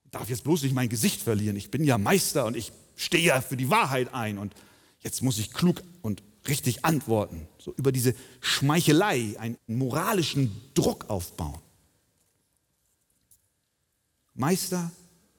Ich 0.05 0.13
darf 0.13 0.31
jetzt 0.31 0.45
bloß 0.45 0.63
nicht 0.63 0.77
mein 0.77 0.89
Gesicht 0.89 1.23
verlieren. 1.23 1.57
Ich 1.57 1.73
bin 1.73 1.83
ja 1.83 1.99
Meister 1.99 2.47
und 2.47 2.57
ich 2.57 2.71
stehe 2.95 3.25
ja 3.25 3.41
für 3.41 3.57
die 3.57 3.69
Wahrheit 3.69 4.15
ein 4.15 4.39
und 4.39 4.55
jetzt 5.01 5.21
muss 5.21 5.39
ich 5.39 5.53
klug 5.53 5.83
und 6.03 6.23
richtig 6.47 6.85
antworten. 6.85 7.49
So 7.59 7.75
über 7.77 7.91
diese 7.91 8.15
Schmeichelei 8.43 9.35
einen 9.41 9.59
moralischen 9.67 10.53
Druck 10.75 11.11
aufbauen. 11.11 11.59
Meister, 14.35 14.93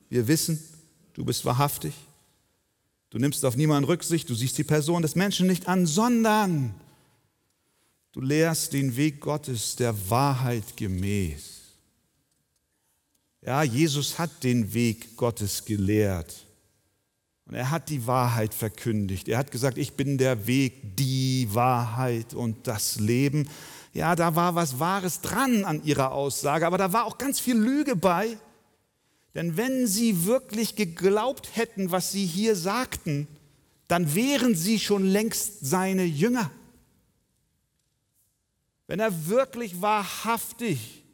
wir 0.10 0.28
wissen, 0.28 0.60
du 1.16 1.26
bist 1.26 1.44
wahrhaftig, 1.46 1.94
Du 3.16 3.22
nimmst 3.22 3.46
auf 3.46 3.56
niemanden 3.56 3.86
Rücksicht, 3.86 4.30
du 4.30 4.36
siehst 4.36 4.58
die 4.58 4.66
Person 4.66 5.02
des 5.02 5.16
Menschen 5.16 5.48
nicht 5.48 5.70
an, 5.70 5.86
sondern 5.86 6.76
du 8.12 8.20
lehrst 8.20 8.74
den 8.74 8.98
Weg 8.98 9.22
Gottes 9.22 9.78
der 9.78 10.10
Wahrheit 10.10 10.76
gemäß. 10.76 11.62
Ja, 13.42 13.64
Jesus 13.64 14.20
hat 14.20 14.44
den 14.44 14.74
Weg 14.74 15.16
Gottes 15.16 15.64
gelehrt. 15.64 16.46
Und 17.46 17.54
er 17.54 17.72
hat 17.72 17.88
die 17.88 18.06
Wahrheit 18.06 18.54
verkündigt. 18.54 19.30
Er 19.30 19.38
hat 19.38 19.50
gesagt, 19.50 19.78
ich 19.78 19.94
bin 19.94 20.18
der 20.18 20.46
Weg, 20.46 20.98
die 20.98 21.48
Wahrheit 21.52 22.34
und 22.34 22.68
das 22.68 23.00
Leben. 23.00 23.48
Ja, 23.94 24.18
da 24.18 24.36
war 24.36 24.56
was 24.56 24.78
Wahres 24.80 25.22
dran 25.22 25.64
an 25.64 25.82
ihrer 25.86 26.12
Aussage, 26.12 26.68
aber 26.68 26.78
da 26.78 26.92
war 26.92 27.06
auch 27.06 27.18
ganz 27.18 27.40
viel 27.40 27.56
Lüge 27.56 27.96
bei. 27.96 28.38
Denn 29.36 29.58
wenn 29.58 29.86
sie 29.86 30.26
wirklich 30.26 30.76
geglaubt 30.76 31.56
hätten, 31.56 31.92
was 31.92 32.12
sie 32.12 32.26
hier 32.26 32.56
sagten, 32.56 33.28
dann 33.88 34.16
wären 34.16 34.56
sie 34.56 34.80
schon 34.80 35.06
längst 35.06 35.66
seine 35.66 36.06
Jünger. 36.06 36.50
Wenn 38.88 39.00
er 39.00 39.28
wirklich 39.28 39.82
wahrhaftig 39.82 41.05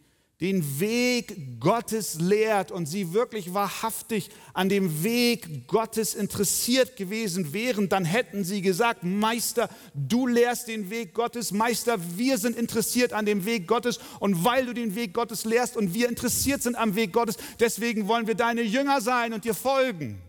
den 0.41 0.80
Weg 0.80 1.60
Gottes 1.60 2.19
lehrt 2.19 2.71
und 2.71 2.88
sie 2.88 3.13
wirklich 3.13 3.54
wahrhaftig 3.54 4.32
an 4.56 4.69
dem 4.69 5.04
Weg 5.04 5.67
Gottes 5.67 6.15
interessiert 6.15 6.95
gewesen 6.97 7.54
wären, 7.54 7.89
dann 7.89 8.06
hätten 8.06 8.43
sie 8.43 8.63
gesagt, 8.63 9.04
Meister, 9.04 9.69
du 9.93 10.25
lehrst 10.25 10.67
den 10.67 10.89
Weg 10.89 11.13
Gottes, 11.13 11.51
Meister, 11.51 11.97
wir 12.17 12.39
sind 12.39 12.58
interessiert 12.58 13.13
an 13.13 13.27
dem 13.27 13.45
Weg 13.45 13.67
Gottes 13.67 13.99
und 14.19 14.43
weil 14.43 14.65
du 14.65 14.73
den 14.73 14.95
Weg 14.95 15.13
Gottes 15.13 15.45
lehrst 15.45 15.77
und 15.77 15.93
wir 15.93 16.10
interessiert 16.10 16.63
sind 16.63 16.75
am 16.75 16.95
Weg 16.95 17.13
Gottes, 17.13 17.38
deswegen 17.60 18.08
wollen 18.08 18.25
wir 18.25 18.36
deine 18.36 18.63
Jünger 18.63 18.99
sein 18.99 19.34
und 19.34 19.45
dir 19.45 19.54
folgen. 19.54 20.19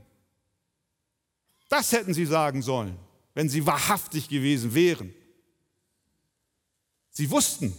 Das 1.71 1.91
hätten 1.91 2.13
sie 2.13 2.27
sagen 2.27 2.61
sollen, 2.61 2.99
wenn 3.33 3.49
sie 3.49 3.65
wahrhaftig 3.65 4.29
gewesen 4.29 4.75
wären. 4.75 5.15
Sie 7.09 7.31
wussten, 7.31 7.75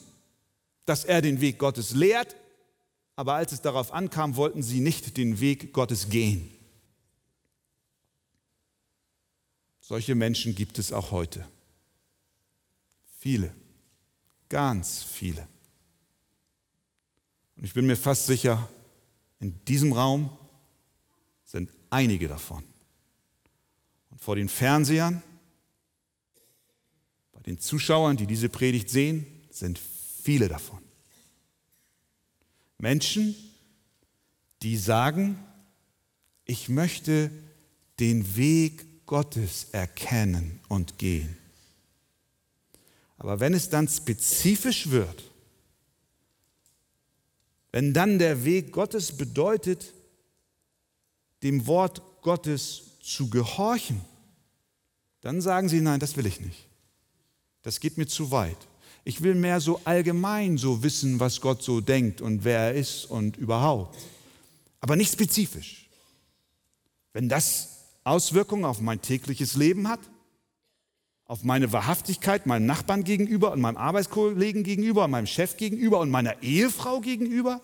dass 0.85 1.05
er 1.05 1.21
den 1.21 1.41
Weg 1.41 1.59
Gottes 1.59 1.91
lehrt, 1.91 2.35
aber 3.15 3.35
als 3.35 3.51
es 3.51 3.61
darauf 3.61 3.93
ankam, 3.93 4.35
wollten 4.35 4.63
sie 4.63 4.79
nicht 4.79 5.17
den 5.17 5.39
Weg 5.39 5.73
Gottes 5.73 6.09
gehen. 6.09 6.49
Solche 9.79 10.15
Menschen 10.15 10.55
gibt 10.55 10.79
es 10.79 10.91
auch 10.91 11.11
heute. 11.11 11.45
Viele, 13.19 13.53
ganz 14.49 15.03
viele. 15.03 15.47
Und 17.55 17.65
ich 17.65 17.73
bin 17.73 17.85
mir 17.85 17.97
fast 17.97 18.25
sicher, 18.25 18.69
in 19.39 19.63
diesem 19.65 19.93
Raum 19.93 20.29
sind 21.43 21.69
einige 21.89 22.27
davon. 22.27 22.63
Und 24.09 24.21
vor 24.21 24.35
den 24.35 24.49
Fernsehern, 24.49 25.21
bei 27.33 27.41
den 27.41 27.59
Zuschauern, 27.59 28.17
die 28.17 28.25
diese 28.25 28.49
Predigt 28.49 28.89
sehen, 28.89 29.25
sind 29.49 29.79
Viele 30.23 30.47
davon. 30.47 30.79
Menschen, 32.77 33.35
die 34.61 34.77
sagen, 34.77 35.37
ich 36.45 36.69
möchte 36.69 37.29
den 37.99 38.37
Weg 38.37 39.05
Gottes 39.05 39.67
erkennen 39.73 40.61
und 40.69 40.97
gehen. 40.97 41.37
Aber 43.17 43.41
wenn 43.41 43.53
es 43.53 43.69
dann 43.69 43.89
spezifisch 43.89 44.89
wird, 44.89 45.29
wenn 47.73 47.93
dann 47.93 48.17
der 48.17 48.45
Weg 48.45 48.71
Gottes 48.71 49.17
bedeutet, 49.17 49.91
dem 51.41 51.67
Wort 51.67 52.01
Gottes 52.21 52.83
zu 53.01 53.29
gehorchen, 53.29 53.99
dann 55.19 55.41
sagen 55.41 55.67
sie, 55.67 55.81
nein, 55.81 55.99
das 55.99 56.15
will 56.15 56.27
ich 56.27 56.39
nicht. 56.39 56.69
Das 57.61 57.81
geht 57.81 57.97
mir 57.97 58.07
zu 58.07 58.31
weit. 58.31 58.69
Ich 59.03 59.21
will 59.21 59.35
mehr 59.35 59.59
so 59.59 59.81
allgemein 59.83 60.57
so 60.57 60.83
wissen, 60.83 61.19
was 61.19 61.41
Gott 61.41 61.61
so 61.61 61.81
denkt 61.81 62.21
und 62.21 62.43
wer 62.43 62.59
er 62.59 62.73
ist 62.73 63.05
und 63.05 63.37
überhaupt. 63.37 63.97
Aber 64.79 64.95
nicht 64.95 65.11
spezifisch. 65.11 65.89
Wenn 67.11 67.29
das 67.29 67.69
Auswirkungen 68.03 68.65
auf 68.65 68.81
mein 68.81 69.01
tägliches 69.01 69.55
Leben 69.55 69.87
hat, 69.87 69.99
auf 71.25 71.43
meine 71.43 71.71
Wahrhaftigkeit 71.71 72.45
meinem 72.45 72.65
Nachbarn 72.65 73.03
gegenüber 73.03 73.51
und 73.51 73.61
meinem 73.61 73.77
Arbeitskollegen 73.77 74.63
gegenüber 74.63 75.05
und 75.05 75.11
meinem 75.11 75.27
Chef 75.27 75.57
gegenüber 75.57 75.99
und 75.99 76.09
meiner 76.09 76.41
Ehefrau 76.43 76.99
gegenüber, 76.99 77.61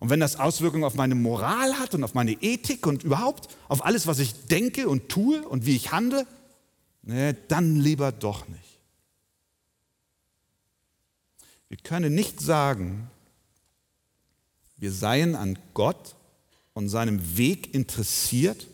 und 0.00 0.10
wenn 0.10 0.20
das 0.20 0.38
Auswirkungen 0.38 0.84
auf 0.84 0.96
meine 0.96 1.14
Moral 1.14 1.78
hat 1.78 1.94
und 1.94 2.04
auf 2.04 2.12
meine 2.12 2.32
Ethik 2.32 2.86
und 2.86 3.04
überhaupt 3.04 3.48
auf 3.68 3.86
alles, 3.86 4.06
was 4.06 4.18
ich 4.18 4.48
denke 4.48 4.86
und 4.86 5.08
tue 5.08 5.46
und 5.48 5.64
wie 5.64 5.76
ich 5.76 5.92
handle, 5.92 6.26
ne, 7.02 7.34
dann 7.48 7.76
lieber 7.76 8.12
doch 8.12 8.46
nicht. 8.48 8.73
Wir 11.74 11.82
können 11.82 12.14
nicht 12.14 12.40
sagen, 12.40 13.10
wir 14.76 14.92
seien 14.92 15.34
an 15.34 15.58
Gott 15.74 16.14
und 16.72 16.88
seinem 16.88 17.36
Weg 17.36 17.74
interessiert, 17.74 18.68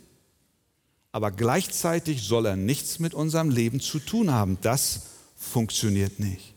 aber 1.11 1.31
gleichzeitig 1.31 2.23
soll 2.23 2.45
er 2.45 2.57
nichts 2.57 2.99
mit 2.99 3.15
unserem 3.15 3.49
Leben 3.49 3.81
zu 3.81 4.01
tun 4.01 4.31
haben. 4.31 4.59
Das 4.61 5.07
funktioniert 5.35 6.21
nicht. 6.21 6.53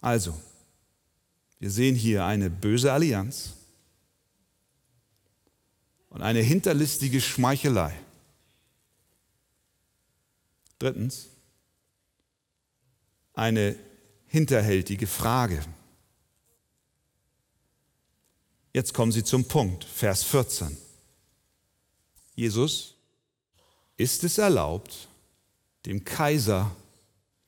Also, 0.00 0.40
Wir 1.58 1.72
sehen 1.72 1.96
hier 1.96 2.24
eine 2.24 2.48
böse 2.48 2.92
Allianz 2.92 3.54
und 6.10 6.22
eine 6.22 6.42
hinterlistige 6.42 7.20
Schmeichelei. 7.20 7.92
Drittens, 10.78 11.26
eine 13.34 13.74
hinterhältige 14.28 15.06
Frage. 15.06 15.64
Jetzt 18.72 18.94
kommen 18.94 19.12
Sie 19.12 19.24
zum 19.24 19.46
Punkt, 19.46 19.84
Vers 19.84 20.22
14. 20.24 20.76
Jesus, 22.34 22.94
ist 23.96 24.22
es 24.22 24.38
erlaubt, 24.38 25.08
dem 25.86 26.04
Kaiser 26.04 26.74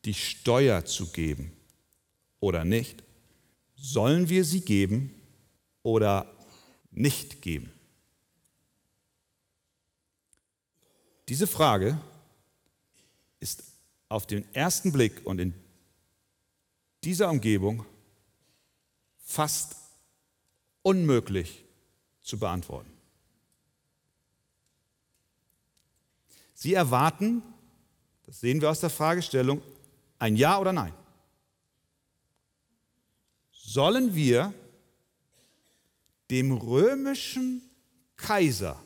die 0.04 0.14
Steuer 0.14 0.84
zu 0.84 1.06
geben 1.12 1.52
oder 2.40 2.64
nicht? 2.64 3.04
Sollen 3.76 4.28
wir 4.28 4.44
sie 4.44 4.62
geben 4.62 5.14
oder 5.82 6.34
nicht 6.90 7.40
geben? 7.40 7.72
Diese 11.28 11.46
Frage 11.46 12.00
ist 13.38 13.62
auf 14.08 14.26
den 14.26 14.52
ersten 14.54 14.90
Blick 14.90 15.24
und 15.24 15.38
in 15.38 15.54
dieser 17.04 17.30
Umgebung 17.30 17.84
fast 19.18 19.76
unmöglich 20.82 21.64
zu 22.22 22.38
beantworten. 22.38 22.90
Sie 26.54 26.74
erwarten, 26.74 27.42
das 28.26 28.40
sehen 28.40 28.60
wir 28.60 28.70
aus 28.70 28.80
der 28.80 28.90
Fragestellung, 28.90 29.62
ein 30.18 30.36
Ja 30.36 30.58
oder 30.58 30.72
Nein. 30.72 30.92
Sollen 33.52 34.14
wir 34.14 34.52
dem 36.30 36.52
römischen 36.52 37.62
Kaiser, 38.16 38.78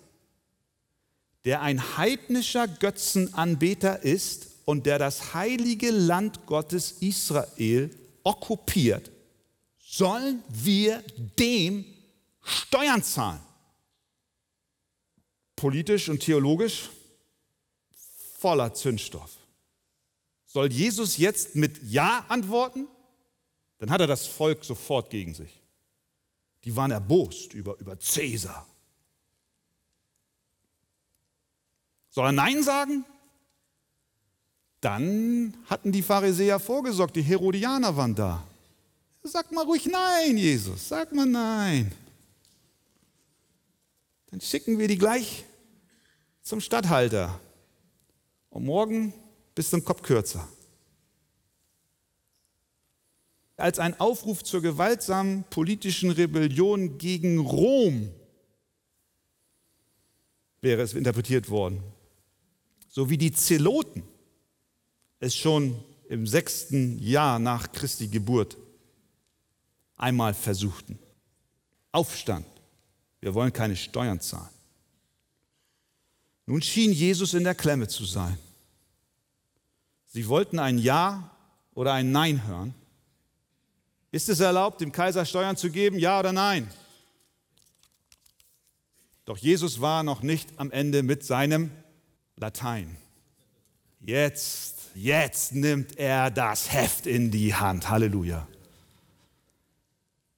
der 1.44 1.62
ein 1.62 1.96
heidnischer 1.96 2.68
Götzenanbeter 2.68 4.02
ist 4.02 4.48
und 4.64 4.86
der 4.86 4.98
das 4.98 5.34
heilige 5.34 5.90
Land 5.90 6.46
Gottes 6.46 6.92
Israel 7.00 7.90
okkupiert, 8.24 9.12
sollen 9.78 10.42
wir 10.48 11.02
dem 11.38 11.84
Steuern 12.42 13.02
zahlen. 13.02 13.40
Politisch 15.56 16.08
und 16.08 16.20
theologisch 16.20 16.90
voller 18.38 18.74
Zündstoff. 18.74 19.30
Soll 20.46 20.72
Jesus 20.72 21.16
jetzt 21.16 21.54
mit 21.54 21.82
Ja 21.82 22.24
antworten? 22.28 22.86
Dann 23.78 23.90
hat 23.90 24.00
er 24.00 24.06
das 24.06 24.26
Volk 24.26 24.64
sofort 24.64 25.10
gegen 25.10 25.34
sich. 25.34 25.62
Die 26.64 26.74
waren 26.76 26.90
erbost 26.90 27.52
über, 27.52 27.78
über 27.78 27.98
Cäsar. 27.98 28.66
Soll 32.10 32.26
er 32.26 32.32
Nein 32.32 32.62
sagen? 32.62 33.04
Dann 34.84 35.56
hatten 35.64 35.92
die 35.92 36.02
Pharisäer 36.02 36.60
vorgesorgt, 36.60 37.16
die 37.16 37.22
Herodianer 37.22 37.96
waren 37.96 38.14
da. 38.14 38.46
Sag 39.22 39.50
mal 39.50 39.64
ruhig 39.64 39.86
Nein, 39.86 40.36
Jesus, 40.36 40.90
sag 40.90 41.10
mal 41.14 41.24
Nein. 41.24 41.90
Dann 44.30 44.42
schicken 44.42 44.78
wir 44.78 44.86
die 44.86 44.98
gleich 44.98 45.46
zum 46.42 46.60
Statthalter. 46.60 47.40
Und 48.50 48.66
morgen 48.66 49.14
bist 49.54 49.72
du 49.72 49.78
ein 49.78 49.84
Kopf 49.86 50.02
kürzer. 50.02 50.46
Als 53.56 53.78
ein 53.78 53.98
Aufruf 53.98 54.44
zur 54.44 54.60
gewaltsamen 54.60 55.44
politischen 55.48 56.10
Rebellion 56.10 56.98
gegen 56.98 57.38
Rom 57.38 58.10
wäre 60.60 60.82
es 60.82 60.92
interpretiert 60.92 61.48
worden. 61.48 61.82
So 62.90 63.08
wie 63.08 63.16
die 63.16 63.32
Zeloten 63.32 64.02
es 65.20 65.34
schon 65.34 65.82
im 66.08 66.26
sechsten 66.26 66.98
Jahr 66.98 67.38
nach 67.38 67.72
Christi 67.72 68.08
Geburt 68.08 68.56
einmal 69.96 70.34
versuchten. 70.34 70.98
Aufstand. 71.92 72.46
Wir 73.20 73.34
wollen 73.34 73.52
keine 73.52 73.76
Steuern 73.76 74.20
zahlen. 74.20 74.48
Nun 76.46 76.60
schien 76.60 76.92
Jesus 76.92 77.32
in 77.34 77.44
der 77.44 77.54
Klemme 77.54 77.88
zu 77.88 78.04
sein. 78.04 78.38
Sie 80.06 80.28
wollten 80.28 80.58
ein 80.58 80.78
Ja 80.78 81.30
oder 81.74 81.94
ein 81.94 82.12
Nein 82.12 82.46
hören. 82.46 82.74
Ist 84.10 84.28
es 84.28 84.40
erlaubt, 84.40 84.80
dem 84.80 84.92
Kaiser 84.92 85.24
Steuern 85.24 85.56
zu 85.56 85.70
geben, 85.70 85.98
ja 85.98 86.20
oder 86.20 86.32
nein? 86.32 86.70
Doch 89.24 89.38
Jesus 89.38 89.80
war 89.80 90.02
noch 90.02 90.22
nicht 90.22 90.50
am 90.56 90.70
Ende 90.70 91.02
mit 91.02 91.24
seinem 91.24 91.72
Latein. 92.36 92.96
Jetzt, 94.06 94.90
jetzt 94.94 95.54
nimmt 95.54 95.98
er 95.98 96.30
das 96.30 96.70
Heft 96.70 97.06
in 97.06 97.30
die 97.30 97.54
Hand. 97.54 97.88
Halleluja. 97.88 98.46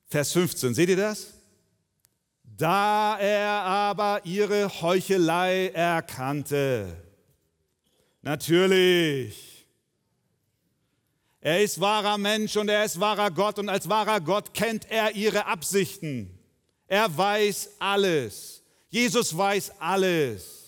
Vers 0.07 0.31
15, 0.33 0.73
seht 0.73 0.89
ihr 0.89 0.97
das? 0.97 1.35
Da 2.45 3.19
er 3.19 3.51
aber 3.51 4.21
ihre 4.23 4.81
Heuchelei 4.81 5.69
erkannte. 5.71 6.97
Natürlich. 8.23 9.67
Er 11.41 11.61
ist 11.61 11.81
wahrer 11.81 12.19
Mensch 12.19 12.57
und 12.57 12.69
er 12.69 12.85
ist 12.85 13.01
wahrer 13.01 13.33
Gott 13.33 13.59
und 13.59 13.69
als 13.69 13.89
wahrer 13.89 14.21
Gott 14.21 14.55
kennt 14.55 14.89
er 14.89 15.17
ihre 15.17 15.47
Absichten. 15.47 16.39
Er 16.87 17.15
weiß 17.17 17.71
alles. 17.81 18.63
Jesus 18.91 19.37
weiß 19.37 19.73
alles. 19.81 20.66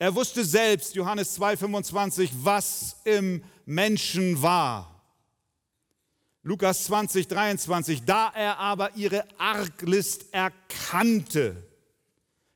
Er 0.00 0.14
wusste 0.14 0.46
selbst, 0.46 0.94
Johannes 0.94 1.38
2,25, 1.38 2.30
was 2.36 2.96
im 3.04 3.44
Menschen 3.66 4.40
war. 4.40 5.04
Lukas 6.42 6.84
20, 6.84 7.28
23, 7.28 8.04
da 8.06 8.32
er 8.34 8.58
aber 8.58 8.96
ihre 8.96 9.26
Arglist 9.36 10.32
erkannte. 10.32 11.62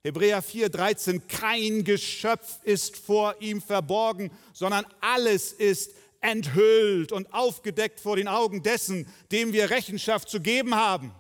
Hebräer 0.02 0.40
4, 0.40 0.70
13, 0.70 1.28
kein 1.28 1.84
Geschöpf 1.84 2.60
ist 2.62 2.96
vor 2.96 3.36
ihm 3.40 3.60
verborgen, 3.60 4.30
sondern 4.54 4.86
alles 5.02 5.52
ist 5.52 5.92
enthüllt 6.22 7.12
und 7.12 7.30
aufgedeckt 7.34 8.00
vor 8.00 8.16
den 8.16 8.26
Augen 8.26 8.62
dessen, 8.62 9.06
dem 9.30 9.52
wir 9.52 9.68
Rechenschaft 9.68 10.30
zu 10.30 10.40
geben 10.40 10.74
haben. 10.74 11.14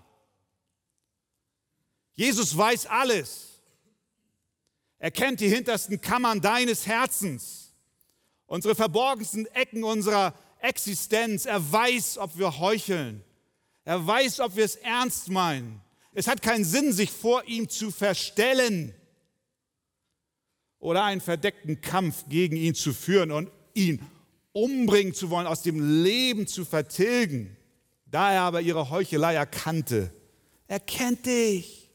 Jesus 2.14 2.56
weiß 2.56 2.86
alles. 2.86 3.53
Er 4.98 5.10
kennt 5.10 5.40
die 5.40 5.48
hintersten 5.48 6.00
Kammern 6.00 6.40
deines 6.40 6.86
Herzens, 6.86 7.74
unsere 8.46 8.74
verborgensten 8.74 9.46
Ecken 9.46 9.84
unserer 9.84 10.34
Existenz. 10.60 11.44
Er 11.46 11.72
weiß, 11.72 12.18
ob 12.18 12.38
wir 12.38 12.58
heucheln. 12.58 13.22
Er 13.84 14.06
weiß, 14.06 14.40
ob 14.40 14.56
wir 14.56 14.64
es 14.64 14.76
ernst 14.76 15.28
meinen. 15.28 15.80
Es 16.14 16.26
hat 16.28 16.42
keinen 16.42 16.64
Sinn, 16.64 16.92
sich 16.92 17.10
vor 17.10 17.44
ihm 17.46 17.68
zu 17.68 17.90
verstellen 17.90 18.94
oder 20.78 21.04
einen 21.04 21.20
verdeckten 21.20 21.80
Kampf 21.80 22.24
gegen 22.28 22.56
ihn 22.56 22.74
zu 22.74 22.92
führen 22.92 23.30
und 23.30 23.50
ihn 23.74 24.00
umbringen 24.52 25.14
zu 25.14 25.30
wollen, 25.30 25.46
aus 25.46 25.62
dem 25.62 26.02
Leben 26.04 26.46
zu 26.46 26.64
vertilgen. 26.64 27.56
Da 28.06 28.32
er 28.32 28.42
aber 28.42 28.60
ihre 28.60 28.90
Heuchelei 28.90 29.34
erkannte, 29.34 30.14
er 30.68 30.80
kennt 30.80 31.26
dich, 31.26 31.90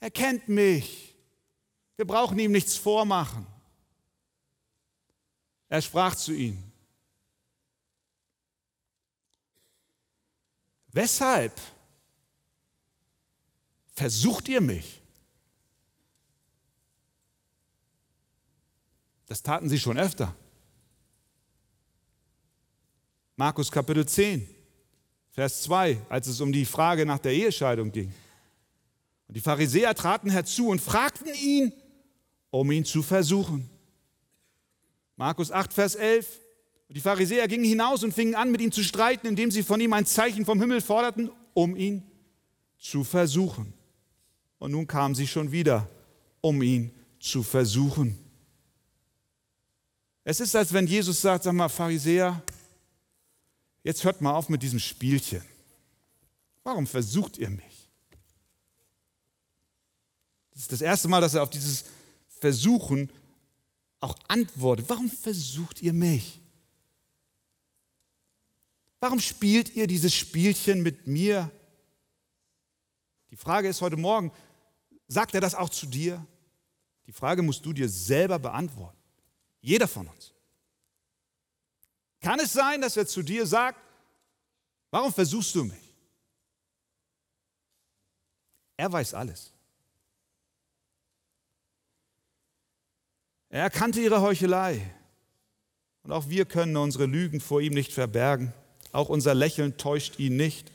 er 0.00 0.10
kennt 0.10 0.48
mich. 0.48 1.07
Wir 1.98 2.06
brauchen 2.06 2.38
ihm 2.38 2.52
nichts 2.52 2.76
vormachen. 2.76 3.44
Er 5.68 5.82
sprach 5.82 6.14
zu 6.14 6.32
ihnen, 6.32 6.72
Weshalb 10.92 11.52
versucht 13.92 14.48
ihr 14.48 14.60
mich? 14.60 15.02
Das 19.26 19.42
taten 19.42 19.68
sie 19.68 19.78
schon 19.78 19.98
öfter. 19.98 20.34
Markus 23.36 23.70
Kapitel 23.70 24.06
10, 24.06 24.48
Vers 25.32 25.62
2, 25.64 26.00
als 26.08 26.28
es 26.28 26.40
um 26.40 26.52
die 26.52 26.64
Frage 26.64 27.04
nach 27.04 27.18
der 27.18 27.32
Ehescheidung 27.32 27.92
ging. 27.92 28.14
Und 29.28 29.36
die 29.36 29.40
Pharisäer 29.40 29.94
traten 29.94 30.30
herzu 30.30 30.68
und 30.68 30.80
fragten 30.80 31.34
ihn, 31.34 31.72
um 32.50 32.70
ihn 32.70 32.84
zu 32.84 33.02
versuchen. 33.02 33.68
Markus 35.16 35.50
8, 35.50 35.72
Vers 35.72 35.94
11, 35.94 36.26
und 36.88 36.96
die 36.96 37.00
Pharisäer 37.00 37.46
gingen 37.48 37.64
hinaus 37.64 38.02
und 38.02 38.14
fingen 38.14 38.34
an, 38.34 38.50
mit 38.50 38.60
ihm 38.60 38.72
zu 38.72 38.82
streiten, 38.82 39.26
indem 39.26 39.50
sie 39.50 39.62
von 39.62 39.80
ihm 39.80 39.92
ein 39.92 40.06
Zeichen 40.06 40.44
vom 40.44 40.60
Himmel 40.60 40.80
forderten, 40.80 41.30
um 41.52 41.76
ihn 41.76 42.02
zu 42.78 43.04
versuchen. 43.04 43.74
Und 44.58 44.72
nun 44.72 44.86
kamen 44.86 45.14
sie 45.14 45.26
schon 45.26 45.52
wieder, 45.52 45.88
um 46.40 46.62
ihn 46.62 46.90
zu 47.20 47.42
versuchen. 47.42 48.18
Es 50.24 50.40
ist, 50.40 50.54
als 50.56 50.72
wenn 50.72 50.86
Jesus 50.86 51.20
sagt, 51.20 51.44
sag 51.44 51.52
mal, 51.52 51.68
Pharisäer, 51.68 52.42
jetzt 53.82 54.04
hört 54.04 54.20
mal 54.20 54.32
auf 54.32 54.48
mit 54.48 54.62
diesem 54.62 54.78
Spielchen. 54.78 55.42
Warum 56.62 56.86
versucht 56.86 57.38
ihr 57.38 57.50
mich? 57.50 57.88
Das 60.52 60.62
ist 60.62 60.72
das 60.72 60.80
erste 60.80 61.08
Mal, 61.08 61.20
dass 61.20 61.34
er 61.34 61.42
auf 61.42 61.50
dieses 61.50 61.84
Versuchen 62.38 63.10
auch 64.00 64.16
antwortet. 64.28 64.88
Warum 64.88 65.10
versucht 65.10 65.82
ihr 65.82 65.92
mich? 65.92 66.40
Warum 69.00 69.20
spielt 69.20 69.74
ihr 69.76 69.86
dieses 69.86 70.14
Spielchen 70.14 70.82
mit 70.82 71.06
mir? 71.06 71.50
Die 73.30 73.36
Frage 73.36 73.68
ist 73.68 73.80
heute 73.80 73.96
Morgen, 73.96 74.32
sagt 75.06 75.34
er 75.34 75.40
das 75.40 75.54
auch 75.54 75.68
zu 75.68 75.86
dir? 75.86 76.24
Die 77.06 77.12
Frage 77.12 77.42
musst 77.42 77.64
du 77.64 77.72
dir 77.72 77.88
selber 77.88 78.38
beantworten. 78.38 78.98
Jeder 79.60 79.88
von 79.88 80.06
uns. 80.08 80.32
Kann 82.20 82.40
es 82.40 82.52
sein, 82.52 82.80
dass 82.80 82.96
er 82.96 83.06
zu 83.06 83.22
dir 83.22 83.46
sagt, 83.46 83.80
warum 84.90 85.12
versuchst 85.12 85.54
du 85.54 85.64
mich? 85.64 85.94
Er 88.76 88.92
weiß 88.92 89.14
alles. 89.14 89.52
Er 93.50 93.62
erkannte 93.62 94.00
ihre 94.00 94.20
Heuchelei. 94.20 94.80
Und 96.02 96.12
auch 96.12 96.28
wir 96.28 96.44
können 96.44 96.76
unsere 96.76 97.06
Lügen 97.06 97.40
vor 97.40 97.60
ihm 97.60 97.74
nicht 97.74 97.92
verbergen. 97.92 98.52
Auch 98.92 99.08
unser 99.08 99.34
Lächeln 99.34 99.76
täuscht 99.76 100.18
ihn 100.18 100.36
nicht. 100.36 100.70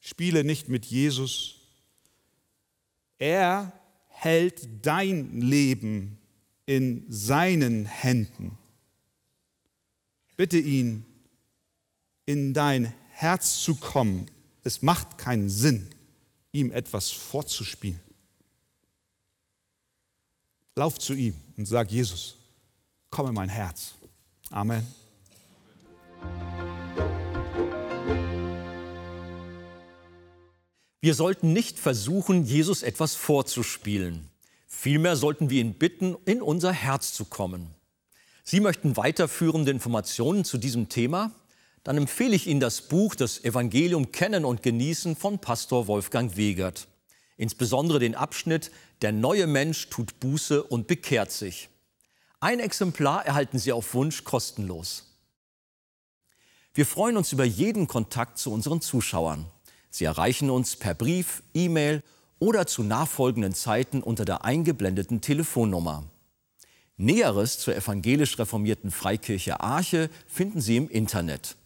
Spiele 0.00 0.44
nicht 0.44 0.68
mit 0.68 0.86
Jesus. 0.86 1.56
Er 3.18 3.72
hält 4.08 4.86
dein 4.86 5.40
Leben 5.40 6.18
in 6.66 7.04
seinen 7.08 7.86
Händen. 7.86 8.56
Bitte 10.36 10.58
ihn, 10.58 11.04
in 12.24 12.54
dein 12.54 12.94
Herz 13.10 13.62
zu 13.62 13.74
kommen. 13.74 14.26
Es 14.62 14.82
macht 14.82 15.18
keinen 15.18 15.50
Sinn, 15.50 15.88
ihm 16.52 16.70
etwas 16.70 17.10
vorzuspielen. 17.10 18.00
Lauf 20.80 20.98
zu 20.98 21.12
ihm 21.12 21.34
und 21.58 21.66
sag, 21.66 21.90
Jesus, 21.90 22.36
komm 23.10 23.28
in 23.28 23.34
mein 23.34 23.50
Herz. 23.50 23.92
Amen. 24.48 24.86
Wir 31.02 31.14
sollten 31.14 31.52
nicht 31.52 31.78
versuchen, 31.78 32.46
Jesus 32.46 32.82
etwas 32.82 33.14
vorzuspielen. 33.14 34.30
Vielmehr 34.66 35.16
sollten 35.16 35.50
wir 35.50 35.60
ihn 35.60 35.74
bitten, 35.74 36.16
in 36.24 36.40
unser 36.40 36.72
Herz 36.72 37.12
zu 37.12 37.26
kommen. 37.26 37.66
Sie 38.42 38.60
möchten 38.60 38.96
weiterführende 38.96 39.70
Informationen 39.70 40.46
zu 40.46 40.56
diesem 40.56 40.88
Thema? 40.88 41.30
Dann 41.84 41.98
empfehle 41.98 42.34
ich 42.34 42.46
Ihnen 42.46 42.60
das 42.60 42.80
Buch 42.80 43.14
Das 43.14 43.44
Evangelium 43.44 44.12
kennen 44.12 44.46
und 44.46 44.62
genießen 44.62 45.14
von 45.14 45.40
Pastor 45.40 45.88
Wolfgang 45.88 46.38
Wegert. 46.38 46.88
Insbesondere 47.40 48.00
den 48.00 48.14
Abschnitt 48.14 48.70
Der 49.00 49.12
neue 49.12 49.46
Mensch 49.46 49.88
tut 49.88 50.20
Buße 50.20 50.62
und 50.62 50.86
bekehrt 50.86 51.32
sich. 51.32 51.70
Ein 52.38 52.60
Exemplar 52.60 53.24
erhalten 53.24 53.58
Sie 53.58 53.72
auf 53.72 53.94
Wunsch 53.94 54.24
kostenlos. 54.24 55.06
Wir 56.74 56.84
freuen 56.84 57.16
uns 57.16 57.32
über 57.32 57.46
jeden 57.46 57.86
Kontakt 57.86 58.36
zu 58.36 58.52
unseren 58.52 58.82
Zuschauern. 58.82 59.46
Sie 59.88 60.04
erreichen 60.04 60.50
uns 60.50 60.76
per 60.76 60.92
Brief, 60.92 61.42
E-Mail 61.54 62.02
oder 62.40 62.66
zu 62.66 62.82
nachfolgenden 62.82 63.54
Zeiten 63.54 64.02
unter 64.02 64.26
der 64.26 64.44
eingeblendeten 64.44 65.22
Telefonnummer. 65.22 66.04
Näheres 66.98 67.58
zur 67.58 67.74
evangelisch 67.74 68.38
reformierten 68.38 68.90
Freikirche 68.90 69.60
Arche 69.60 70.10
finden 70.26 70.60
Sie 70.60 70.76
im 70.76 70.90
Internet. 70.90 71.56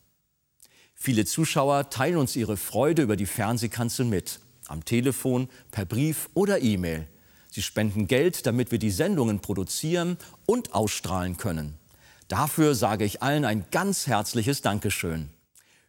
Viele 0.95 1.25
Zuschauer 1.25 1.91
teilen 1.91 2.19
uns 2.19 2.37
ihre 2.37 2.57
Freude 2.57 3.03
über 3.03 3.17
die 3.17 3.27
Fernsehkanzel 3.27 4.07
mit, 4.07 4.39
am 4.69 4.85
Telefon, 4.85 5.49
per 5.71 5.85
Brief 5.85 6.29
oder 6.35 6.63
E-Mail. 6.63 7.09
Sie 7.51 7.63
spenden 7.63 8.09
Geld, 8.09 8.47
damit 8.47 8.71
wir 8.73 8.79
die 8.79 8.91
Sendungen 8.91 9.41
produzieren 9.41 10.19
und 10.47 10.75
ausstrahlen 10.75 11.37
können. 11.37 11.79
Dafür 12.29 12.75
sage 12.75 13.05
ich 13.05 13.23
allen 13.23 13.45
ein 13.45 13.67
ganz 13.71 14.07
herzliches 14.07 14.61
Dankeschön. 14.63 15.31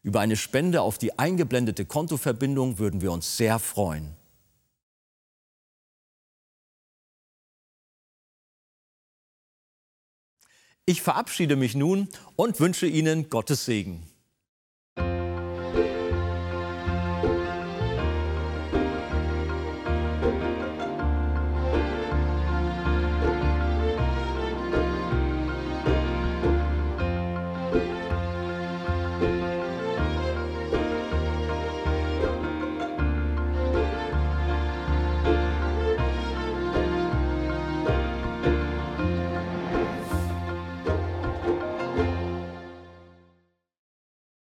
Über 0.04 0.20
eine 0.20 0.36
Spende 0.36 0.82
auf 0.82 1.00
die 1.00 1.18
eingeblendete 1.18 1.86
Kontoverbindung 1.86 2.78
würden 2.78 3.02
wir 3.02 3.12
uns 3.12 3.38
sehr 3.38 3.58
freuen. 3.58 4.16
Ich 10.86 11.02
verabschiede 11.02 11.56
mich 11.56 11.74
nun 11.74 12.10
und 12.36 12.60
wünsche 12.60 12.86
Ihnen 12.86 13.30
Gottes 13.30 13.66
Segen. 13.66 14.04